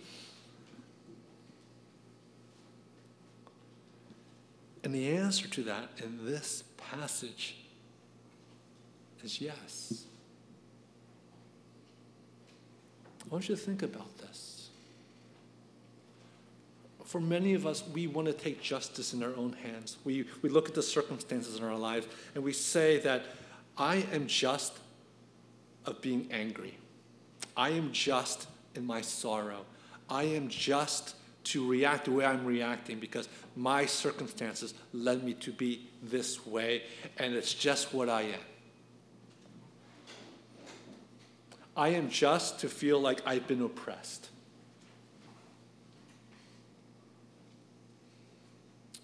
And 4.83 4.91
the 4.91 5.09
answer 5.09 5.47
to 5.49 5.61
that 5.65 5.91
in 6.03 6.25
this 6.25 6.63
passage 6.77 7.57
is 9.23 9.39
yes. 9.39 10.05
I 13.23 13.29
want 13.29 13.47
you 13.49 13.55
to 13.55 13.61
think 13.61 13.83
about 13.83 14.17
this. 14.17 14.69
For 17.05 17.21
many 17.21 17.53
of 17.53 17.67
us, 17.67 17.83
we 17.93 18.07
want 18.07 18.29
to 18.29 18.33
take 18.33 18.63
justice 18.63 19.13
in 19.13 19.21
our 19.21 19.35
own 19.35 19.53
hands. 19.53 19.97
We, 20.03 20.25
we 20.41 20.49
look 20.49 20.69
at 20.69 20.73
the 20.73 20.81
circumstances 20.81 21.57
in 21.57 21.63
our 21.63 21.77
lives 21.77 22.07
and 22.33 22.43
we 22.43 22.51
say 22.51 22.97
that 23.01 23.25
I 23.77 24.05
am 24.13 24.27
just 24.27 24.77
of 25.85 26.01
being 26.01 26.27
angry. 26.31 26.77
I 27.55 27.69
am 27.69 27.91
just 27.91 28.47
in 28.75 28.85
my 28.85 29.01
sorrow. 29.01 29.65
I 30.09 30.23
am 30.23 30.49
just 30.49 31.15
to 31.43 31.67
react 31.67 32.05
the 32.05 32.11
way 32.11 32.25
I'm 32.25 32.45
reacting 32.45 32.99
because 32.99 33.27
my 33.55 33.85
circumstances 33.85 34.73
led 34.93 35.23
me 35.23 35.33
to 35.35 35.51
be 35.51 35.89
this 36.03 36.45
way, 36.45 36.83
and 37.17 37.33
it's 37.33 37.53
just 37.53 37.93
what 37.93 38.09
I 38.09 38.21
am. 38.21 38.39
I 41.75 41.89
am 41.89 42.09
just 42.09 42.59
to 42.59 42.69
feel 42.69 42.99
like 42.99 43.21
I've 43.25 43.47
been 43.47 43.61
oppressed. 43.61 44.29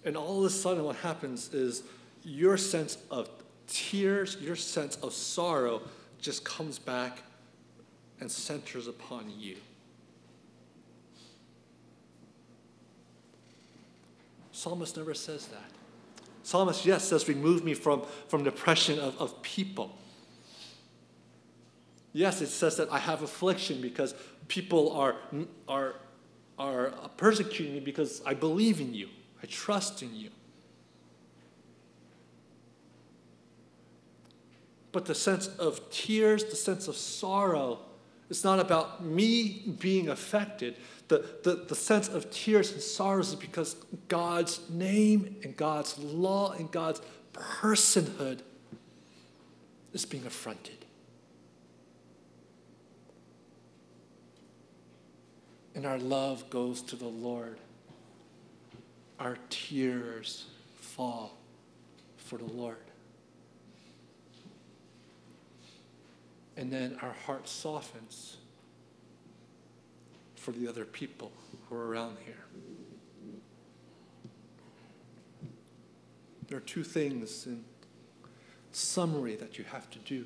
And 0.05 0.15
all 0.15 0.39
of 0.39 0.45
a 0.45 0.49
sudden, 0.49 0.83
what 0.83 0.97
happens 0.97 1.53
is 1.53 1.83
your 2.23 2.57
sense 2.57 2.97
of 3.09 3.29
tears, 3.67 4.37
your 4.41 4.55
sense 4.55 4.95
of 4.97 5.13
sorrow 5.13 5.81
just 6.19 6.43
comes 6.43 6.79
back 6.79 7.21
and 8.19 8.31
centers 8.31 8.87
upon 8.87 9.31
you. 9.37 9.57
Psalmist 14.51 14.97
never 14.97 15.13
says 15.13 15.47
that. 15.47 15.71
Psalmist, 16.41 16.85
yes, 16.85 17.07
says, 17.07 17.27
remove 17.27 17.63
me 17.63 17.73
from, 17.73 18.03
from 18.27 18.43
depression 18.43 18.97
of, 18.97 19.15
of 19.19 19.41
people. 19.43 19.95
Yes, 22.13 22.41
it 22.41 22.47
says 22.47 22.77
that 22.77 22.91
I 22.91 22.97
have 22.97 23.21
affliction 23.21 23.81
because 23.81 24.15
people 24.47 24.93
are, 24.93 25.15
are, 25.67 25.95
are 26.57 26.89
persecuting 27.17 27.73
me 27.75 27.79
because 27.81 28.21
I 28.25 28.33
believe 28.33 28.81
in 28.81 28.93
you, 28.93 29.09
I 29.43 29.45
trust 29.45 30.01
in 30.01 30.15
you. 30.15 30.29
But 34.97 35.05
the 35.05 35.13
sense 35.13 35.45
of 35.59 35.91
tears, 35.91 36.43
the 36.45 36.55
sense 36.55 36.87
of 36.87 36.95
sorrow, 36.95 37.81
it's 38.31 38.43
not 38.43 38.59
about 38.59 39.05
me 39.05 39.75
being 39.77 40.09
affected. 40.09 40.75
The, 41.07 41.23
the, 41.43 41.65
the 41.67 41.75
sense 41.75 42.07
of 42.07 42.31
tears 42.31 42.71
and 42.71 42.81
sorrows 42.81 43.29
is 43.29 43.35
because 43.35 43.75
God's 44.07 44.59
name 44.71 45.35
and 45.43 45.55
God's 45.55 45.99
law 45.99 46.53
and 46.53 46.71
God's 46.71 46.99
personhood 47.31 48.39
is 49.93 50.03
being 50.03 50.25
affronted. 50.25 50.83
And 55.75 55.85
our 55.85 55.99
love 55.99 56.49
goes 56.49 56.81
to 56.81 56.95
the 56.95 57.05
Lord. 57.05 57.59
Our 59.19 59.37
tears 59.51 60.47
fall 60.81 61.37
for 62.15 62.39
the 62.39 62.45
Lord. 62.45 62.86
And 66.57 66.73
then 66.73 66.97
our 67.03 67.13
heart 67.25 67.47
softens 67.47 68.37
for 70.35 70.51
the 70.51 70.67
other 70.67 70.85
people 70.85 71.31
who 71.69 71.75
are 71.75 71.87
around 71.87 72.17
here. 72.25 72.43
There 76.47 76.57
are 76.57 76.61
two 76.61 76.83
things 76.83 77.45
in 77.45 77.63
summary 78.71 79.35
that 79.35 79.59
you 79.59 79.65
have 79.65 79.89
to 79.91 79.99
do. 79.99 80.25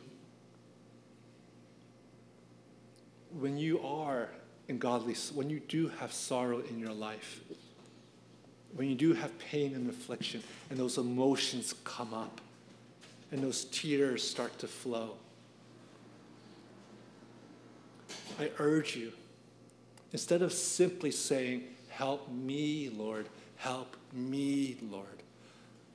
When 3.37 3.57
you 3.57 3.81
are 3.81 4.29
in 4.67 4.77
godly, 4.77 5.15
when 5.33 5.49
you 5.49 5.59
do 5.59 5.89
have 5.99 6.13
sorrow 6.13 6.59
in 6.59 6.79
your 6.79 6.93
life, 6.93 7.41
when 8.75 8.87
you 8.87 8.95
do 8.95 9.13
have 9.13 9.37
pain 9.37 9.75
and 9.75 9.89
affliction, 9.89 10.43
and 10.69 10.79
those 10.79 10.97
emotions 10.97 11.73
come 11.83 12.13
up, 12.13 12.39
and 13.31 13.43
those 13.43 13.65
tears 13.65 14.25
start 14.25 14.57
to 14.59 14.67
flow, 14.67 15.15
I 18.39 18.51
urge 18.59 18.95
you, 18.95 19.11
instead 20.11 20.41
of 20.41 20.53
simply 20.53 21.11
saying, 21.11 21.63
Help 21.89 22.31
me, 22.31 22.89
Lord, 22.89 23.27
help 23.57 23.95
me, 24.13 24.77
Lord, 24.81 25.05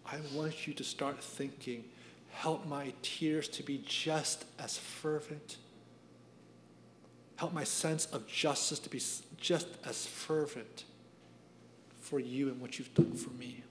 I 0.05 0.18
want 0.35 0.66
you 0.66 0.75
to 0.75 0.85
start 0.85 1.22
thinking, 1.22 1.85
Help 2.31 2.66
my 2.66 2.92
tears 3.01 3.49
to 3.49 3.62
be 3.62 3.83
just 3.87 4.44
as 4.59 4.77
fervent. 4.77 5.57
Help 7.37 7.55
my 7.55 7.64
sense 7.64 8.05
of 8.07 8.27
justice 8.27 8.79
to 8.81 8.90
be 8.90 9.01
just 9.38 9.66
as 9.87 10.07
fervent 10.07 10.85
for 11.99 12.20
you 12.20 12.49
and 12.49 12.61
what 12.61 12.79
you've 12.79 12.92
done 12.94 13.14
for 13.14 13.31
me. 13.31 13.64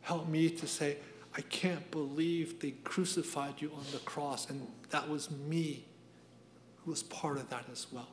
Help 0.00 0.28
me 0.28 0.50
to 0.50 0.66
say, 0.66 0.96
I 1.36 1.40
can't 1.40 1.90
believe 1.90 2.60
they 2.60 2.72
crucified 2.84 3.60
you 3.62 3.72
on 3.74 3.84
the 3.90 3.98
cross, 3.98 4.50
and 4.50 4.66
that 4.90 5.08
was 5.08 5.30
me 5.30 5.86
who 6.84 6.90
was 6.90 7.02
part 7.02 7.38
of 7.38 7.48
that 7.50 7.64
as 7.72 7.86
well. 7.90 8.08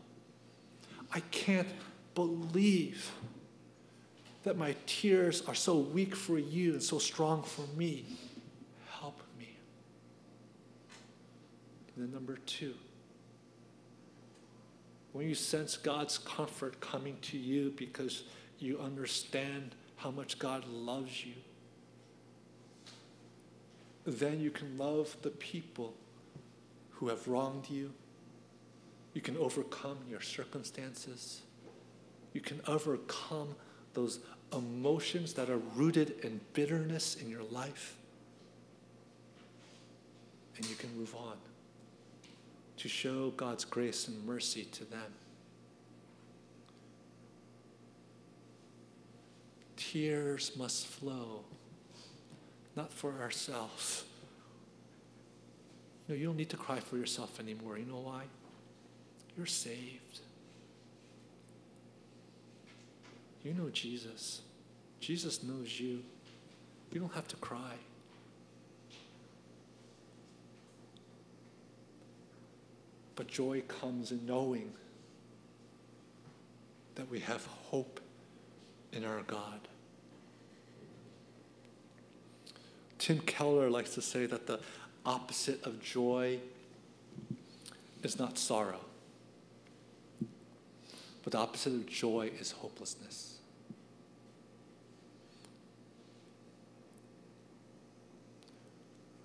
I 1.11 1.19
can't 1.31 1.67
believe 2.15 3.11
that 4.43 4.57
my 4.57 4.75
tears 4.85 5.43
are 5.47 5.55
so 5.55 5.77
weak 5.77 6.15
for 6.15 6.37
you 6.37 6.73
and 6.73 6.83
so 6.83 6.97
strong 6.97 7.43
for 7.43 7.65
me. 7.77 8.05
Help 8.99 9.19
me. 9.37 9.57
And 11.95 12.05
then, 12.05 12.13
number 12.13 12.37
two, 12.45 12.73
when 15.11 15.27
you 15.27 15.35
sense 15.35 15.75
God's 15.75 16.17
comfort 16.17 16.79
coming 16.79 17.17
to 17.23 17.37
you 17.37 17.73
because 17.75 18.23
you 18.59 18.79
understand 18.79 19.75
how 19.97 20.11
much 20.11 20.39
God 20.39 20.65
loves 20.69 21.25
you 21.25 21.33
then 24.05 24.39
you 24.39 24.49
can 24.49 24.77
love 24.77 25.15
the 25.21 25.29
people 25.29 25.93
who 26.91 27.07
have 27.07 27.27
wronged 27.27 27.69
you. 27.69 27.91
You 29.13 29.21
can 29.21 29.37
overcome 29.37 29.97
your 30.09 30.21
circumstances. 30.21 31.41
You 32.33 32.41
can 32.41 32.61
overcome 32.67 33.55
those 33.93 34.19
emotions 34.53 35.33
that 35.33 35.49
are 35.49 35.61
rooted 35.75 36.19
in 36.23 36.41
bitterness 36.53 37.15
in 37.15 37.29
your 37.29 37.43
life. 37.43 37.95
And 40.57 40.69
you 40.69 40.75
can 40.75 40.95
move 40.97 41.15
on 41.15 41.37
to 42.77 42.87
show 42.87 43.31
God's 43.31 43.65
grace 43.65 44.07
and 44.07 44.25
mercy 44.25 44.63
to 44.63 44.85
them. 44.85 45.13
Tears 49.75 50.51
must 50.57 50.87
flow 50.87 51.43
not 52.75 52.91
for 52.93 53.13
ourselves. 53.21 54.03
No, 56.07 56.15
you 56.15 56.25
don't 56.25 56.37
need 56.37 56.49
to 56.49 56.57
cry 56.57 56.79
for 56.79 56.97
yourself 56.97 57.39
anymore. 57.39 57.77
You 57.77 57.85
know 57.85 57.99
why? 57.99 58.23
You're 59.37 59.45
saved. 59.45 60.19
You 63.43 63.53
know 63.53 63.69
Jesus. 63.69 64.41
Jesus 64.99 65.43
knows 65.43 65.79
you. 65.79 66.03
You 66.91 66.99
don't 66.99 67.13
have 67.13 67.27
to 67.29 67.35
cry. 67.37 67.75
But 73.15 73.27
joy 73.27 73.61
comes 73.67 74.11
in 74.11 74.25
knowing 74.25 74.71
that 76.95 77.09
we 77.09 77.19
have 77.19 77.45
hope 77.45 77.99
in 78.91 79.05
our 79.05 79.21
God. 79.23 79.59
Tim 83.09 83.21
Keller 83.21 83.71
likes 83.71 83.95
to 83.95 84.03
say 84.03 84.27
that 84.27 84.45
the 84.45 84.59
opposite 85.03 85.65
of 85.65 85.81
joy 85.81 86.37
is 88.03 88.19
not 88.19 88.37
sorrow, 88.37 88.81
but 91.23 91.31
the 91.31 91.39
opposite 91.39 91.73
of 91.73 91.87
joy 91.87 92.29
is 92.39 92.51
hopelessness. 92.51 93.39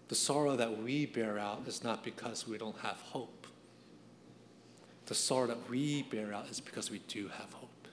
The 0.08 0.14
sorrow 0.14 0.56
that 0.56 0.82
we 0.82 1.04
bear 1.04 1.38
out 1.38 1.64
is 1.66 1.84
not 1.84 2.02
because 2.02 2.48
we 2.48 2.56
don't 2.56 2.78
have 2.78 2.96
hope. 2.96 3.46
The 5.04 5.14
sorrow 5.14 5.48
that 5.48 5.68
we 5.68 6.04
bear 6.04 6.32
out 6.32 6.48
is 6.48 6.58
because 6.58 6.90
we 6.90 7.00
do 7.00 7.28
have 7.28 7.52
hope. 7.52 7.88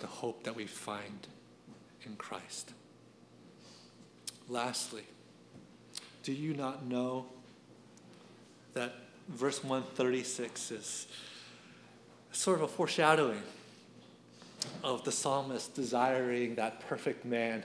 The 0.00 0.08
hope 0.08 0.42
that 0.42 0.56
we 0.56 0.66
find 0.66 1.28
in 2.04 2.16
Christ. 2.16 2.72
Lastly, 4.48 5.02
do 6.22 6.32
you 6.32 6.54
not 6.54 6.86
know 6.86 7.26
that 8.72 8.94
verse 9.28 9.62
136 9.62 10.70
is 10.70 11.06
sort 12.32 12.56
of 12.56 12.62
a 12.62 12.68
foreshadowing 12.68 13.42
of 14.82 15.04
the 15.04 15.12
psalmist 15.12 15.74
desiring 15.74 16.54
that 16.54 16.80
perfect 16.88 17.24
man, 17.24 17.62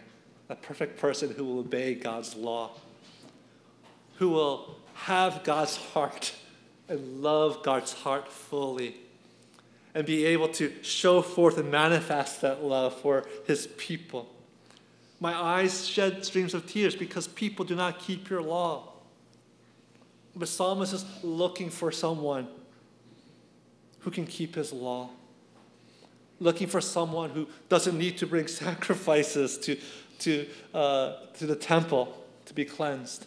that 0.47 0.61
perfect 0.61 0.99
person 0.99 1.31
who 1.31 1.45
will 1.45 1.59
obey 1.59 1.95
God's 1.95 2.35
law, 2.35 2.71
who 4.17 4.29
will 4.29 4.77
have 4.93 5.43
God's 5.43 5.77
heart 5.77 6.33
and 6.89 7.21
love 7.21 7.63
God's 7.63 7.93
heart 7.93 8.29
fully, 8.29 8.95
and 9.95 10.05
be 10.05 10.25
able 10.25 10.49
to 10.49 10.73
show 10.83 11.21
forth 11.21 11.57
and 11.57 11.71
manifest 11.71 12.41
that 12.41 12.63
love 12.63 12.93
for 12.99 13.25
his 13.45 13.67
people. 13.77 14.32
My 15.23 15.33
eyes 15.33 15.87
shed 15.87 16.25
streams 16.25 16.53
of 16.53 16.67
tears 16.67 16.97
because 16.97 17.29
people 17.29 17.63
do 17.63 17.75
not 17.77 17.97
keep 17.97 18.29
your 18.29 18.41
law. 18.41 18.89
The 20.35 20.45
psalmist 20.45 20.91
is 20.91 21.05
looking 21.23 21.69
for 21.69 21.93
someone 21.93 22.49
who 23.99 24.11
can 24.11 24.25
keep 24.27 24.55
his 24.55 24.73
law, 24.73 25.11
looking 26.41 26.67
for 26.67 26.81
someone 26.81 27.29
who 27.29 27.47
doesn't 27.69 27.97
need 27.97 28.17
to 28.17 28.27
bring 28.27 28.47
sacrifices 28.63 29.57
to, 29.59 29.77
to, 30.19 30.45
uh, 30.73 31.13
to 31.37 31.45
the 31.45 31.55
temple 31.55 32.21
to 32.43 32.53
be 32.53 32.65
cleansed. 32.65 33.25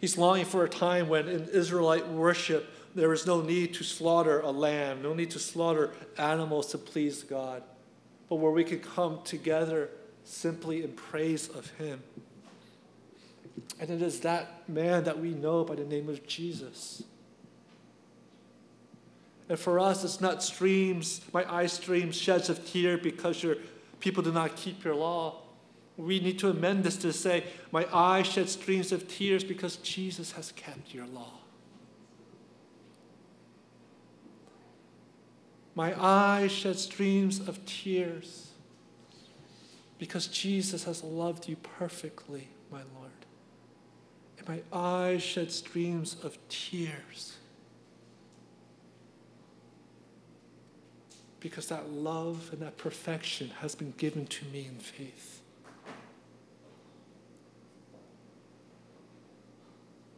He's 0.00 0.18
longing 0.18 0.46
for 0.46 0.64
a 0.64 0.68
time 0.68 1.08
when 1.08 1.28
in 1.28 1.44
Israelite 1.50 2.08
worship 2.08 2.68
there 2.96 3.12
is 3.12 3.28
no 3.28 3.42
need 3.42 3.74
to 3.74 3.84
slaughter 3.84 4.40
a 4.40 4.50
lamb, 4.50 5.02
no 5.02 5.14
need 5.14 5.30
to 5.30 5.38
slaughter 5.38 5.92
animals 6.18 6.66
to 6.72 6.78
please 6.78 7.22
God, 7.22 7.62
but 8.28 8.36
where 8.36 8.52
we 8.52 8.64
can 8.64 8.80
come 8.80 9.20
together 9.24 9.90
simply 10.24 10.82
in 10.82 10.92
praise 10.92 11.48
of 11.48 11.70
Him. 11.70 12.02
And 13.80 13.90
it 13.90 14.02
is 14.02 14.20
that 14.20 14.68
man 14.68 15.04
that 15.04 15.18
we 15.18 15.30
know 15.30 15.64
by 15.64 15.76
the 15.76 15.84
name 15.84 16.08
of 16.08 16.26
Jesus. 16.26 17.02
And 19.48 19.58
for 19.58 19.80
us, 19.80 20.04
it's 20.04 20.20
not 20.20 20.42
streams, 20.42 21.22
my 21.32 21.50
eye 21.50 21.66
streams, 21.66 22.16
sheds 22.16 22.50
of 22.50 22.70
tear 22.70 22.98
because 22.98 23.42
your 23.42 23.56
people 24.00 24.22
do 24.22 24.32
not 24.32 24.56
keep 24.56 24.84
your 24.84 24.94
law. 24.94 25.42
We 25.96 26.20
need 26.20 26.38
to 26.40 26.50
amend 26.50 26.84
this 26.84 26.96
to 26.98 27.12
say, 27.12 27.44
My 27.72 27.86
eye 27.92 28.22
shed 28.22 28.48
streams 28.48 28.92
of 28.92 29.08
tears 29.08 29.42
because 29.42 29.76
Jesus 29.76 30.32
has 30.32 30.52
kept 30.52 30.92
your 30.92 31.06
law. 31.06 31.32
My 35.78 35.94
eye 35.96 36.48
shed 36.48 36.76
streams 36.76 37.38
of 37.46 37.64
tears 37.64 38.48
because 39.96 40.26
Jesus 40.26 40.82
has 40.82 41.04
loved 41.04 41.48
you 41.48 41.54
perfectly, 41.54 42.48
my 42.68 42.80
Lord. 42.96 43.12
And 44.38 44.48
my 44.48 44.60
eyes 44.72 45.22
shed 45.22 45.52
streams 45.52 46.16
of 46.24 46.36
tears 46.48 47.36
because 51.38 51.68
that 51.68 51.92
love 51.92 52.48
and 52.50 52.60
that 52.60 52.76
perfection 52.76 53.50
has 53.60 53.76
been 53.76 53.94
given 53.98 54.26
to 54.26 54.46
me 54.46 54.66
in 54.66 54.80
faith. 54.80 55.42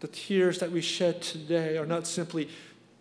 The 0.00 0.08
tears 0.08 0.58
that 0.60 0.72
we 0.72 0.80
shed 0.80 1.20
today 1.20 1.76
are 1.76 1.84
not 1.84 2.06
simply 2.06 2.48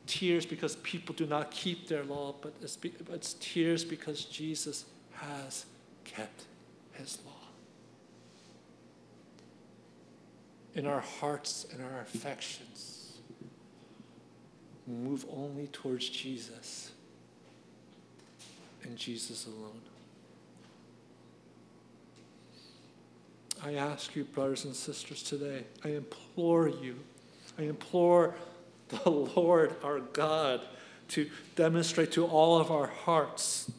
tears 0.10 0.45
because 0.45 0.76
people 0.78 1.13
do 1.13 1.28
not 1.28 1.52
keep 1.52 1.88
their 1.88 2.04
law, 2.04 2.34
but 2.41 2.54
it's, 2.62 2.78
it's 3.12 3.34
tears 3.36 3.86
because 3.86 4.26
Jesus 4.26 4.86
has 5.13 5.65
kept 6.04 6.45
his 6.93 7.19
law. 7.26 7.32
In 10.74 10.88
our 10.88 11.02
hearts 11.02 11.67
and 11.72 11.84
our 11.84 12.02
affections, 12.02 13.19
move 14.88 15.26
only 15.32 15.67
towards 15.67 16.10
Jesus 16.10 16.91
and 18.84 18.98
Jesus 18.98 19.45
alone. 19.45 19.82
I 23.63 23.76
ask 23.76 24.15
you, 24.15 24.24
brothers 24.24 24.65
and 24.65 24.76
sisters, 24.76 25.22
today, 25.22 25.65
I 25.84 25.89
implore 25.89 26.69
you, 26.69 26.95
I 27.60 27.63
implore 27.63 28.34
the 29.04 29.10
Lord 29.10 29.75
our 29.84 29.99
God 29.99 30.62
to 31.10 31.30
demonstrate 31.56 32.12
to 32.13 32.25
all 32.25 32.60
of 32.60 32.71
our 32.71 32.88
hearts 32.88 33.71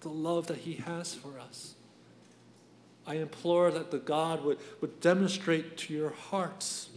the 0.00 0.08
love 0.08 0.46
that 0.48 0.58
He 0.58 0.74
has 0.74 1.14
for 1.14 1.38
us. 1.40 1.74
I 3.06 3.14
implore 3.14 3.70
that 3.70 3.90
the 3.90 3.98
God 3.98 4.44
would, 4.44 4.58
would 4.80 5.00
demonstrate 5.00 5.76
to 5.78 5.94
your 5.94 6.10
hearts 6.10 6.90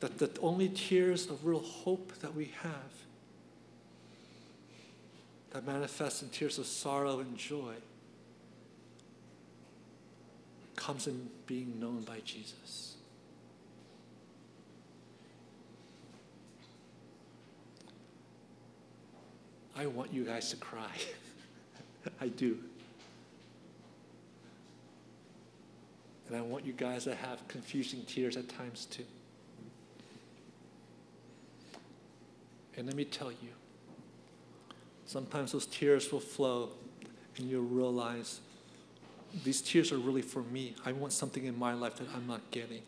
that 0.00 0.18
the 0.18 0.30
only 0.40 0.68
tears 0.68 1.26
of 1.26 1.46
real 1.46 1.60
hope 1.60 2.12
that 2.20 2.34
we 2.34 2.52
have 2.62 2.92
that 5.50 5.66
manifest 5.66 6.22
in 6.22 6.28
tears 6.28 6.58
of 6.58 6.66
sorrow 6.66 7.20
and 7.20 7.36
joy 7.38 7.74
comes 10.86 11.08
in 11.08 11.28
being 11.48 11.80
known 11.80 12.02
by 12.02 12.20
Jesus. 12.24 12.94
I 19.76 19.86
want 19.86 20.12
you 20.12 20.24
guys 20.24 20.50
to 20.50 20.56
cry. 20.56 20.92
I 22.20 22.28
do. 22.28 22.58
And 26.28 26.36
I 26.36 26.40
want 26.40 26.64
you 26.64 26.72
guys 26.72 27.02
to 27.04 27.16
have 27.16 27.48
confusing 27.48 28.04
tears 28.06 28.36
at 28.36 28.48
times 28.48 28.84
too. 28.84 29.02
And 32.76 32.86
let 32.86 32.94
me 32.94 33.04
tell 33.04 33.32
you, 33.32 33.50
sometimes 35.04 35.50
those 35.50 35.66
tears 35.66 36.12
will 36.12 36.20
flow 36.20 36.68
and 37.38 37.50
you'll 37.50 37.62
realize 37.62 38.38
these 39.44 39.60
tears 39.60 39.92
are 39.92 39.98
really 39.98 40.22
for 40.22 40.42
me. 40.42 40.74
I 40.84 40.92
want 40.92 41.12
something 41.12 41.44
in 41.44 41.58
my 41.58 41.74
life 41.74 41.96
that 41.96 42.08
I'm 42.14 42.26
not 42.26 42.50
getting. 42.50 42.82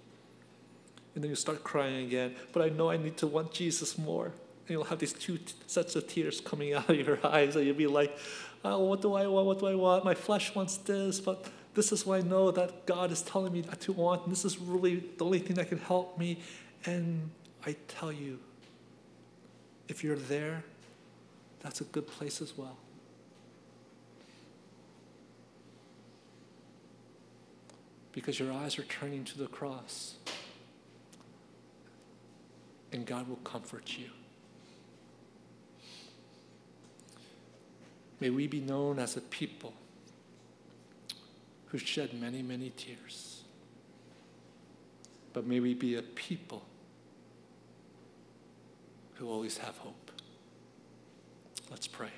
And 1.15 1.25
then 1.25 1.31
you 1.31 1.37
start 1.37 1.65
crying 1.65 2.07
again, 2.07 2.35
but 2.53 2.63
I 2.63 2.69
know 2.69 2.91
I 2.91 2.97
need 2.97 3.17
to 3.19 3.27
want 3.27 3.53
Jesus 3.53 3.99
more. 3.99 4.27
And 4.27 4.71
you'll 4.71 4.85
have 4.85 4.99
these 4.99 5.13
two 5.13 5.39
t- 5.39 5.55
sets 5.67 5.97
of 5.97 6.07
tears 6.07 6.41
coming 6.41 6.75
out 6.75 6.89
of 6.89 6.97
your 6.97 7.19
eyes, 7.27 7.57
and 7.57 7.67
you'll 7.67 7.75
be 7.75 7.87
like, 7.87 8.17
oh, 8.65 8.85
what 8.85 9.03
do 9.03 9.15
I 9.15 9.27
want? 9.27 9.47
What 9.47 9.59
do 9.59 9.67
I 9.67 9.75
want? 9.75 10.05
My 10.05 10.15
flesh 10.15 10.55
wants 10.55 10.77
this, 10.77 11.21
but 11.21 11.47
this 11.75 11.93
is 11.93 12.05
what 12.07 12.21
I 12.21 12.27
know 12.27 12.51
that 12.51 12.87
God 12.87 13.11
is 13.11 13.23
telling 13.23 13.53
me 13.53 13.63
to 13.63 13.93
want, 13.93 14.25
and 14.25 14.33
this 14.33 14.45
is 14.45 14.59
really 14.59 15.03
the 15.17 15.25
only 15.25 15.39
thing 15.39 15.57
that 15.57 15.69
can 15.69 15.79
help 15.79 16.19
me. 16.19 16.41
And 16.85 17.31
I 17.67 17.77
tell 17.89 18.13
you, 18.13 18.39
if 19.89 20.05
you're 20.05 20.17
there, 20.17 20.63
that's 21.61 21.81
a 21.81 21.85
good 21.85 22.07
place 22.07 22.41
as 22.41 22.57
well. 22.57 22.77
Because 28.19 28.41
your 28.41 28.53
eyes 28.53 28.81
are 28.81 28.83
turning 28.83 29.23
to 29.23 29.39
the 29.39 29.47
cross. 29.47 30.17
And 32.91 33.07
God 33.07 33.29
will 33.29 33.37
comfort 33.37 33.97
you. 33.97 34.09
May 38.19 38.31
we 38.31 38.49
be 38.49 38.59
known 38.59 38.99
as 38.99 39.17
a 39.17 39.21
people 39.21 39.73
who 41.67 41.79
shed 41.79 42.13
many, 42.13 42.43
many 42.43 42.71
tears. 42.71 43.45
But 45.33 45.47
may 45.47 45.61
we 45.61 45.75
be 45.75 45.95
a 45.95 46.03
people 46.03 46.65
who 49.15 49.31
always 49.31 49.59
have 49.59 49.77
hope. 49.77 50.11
Let's 51.71 51.87
pray. 51.87 52.11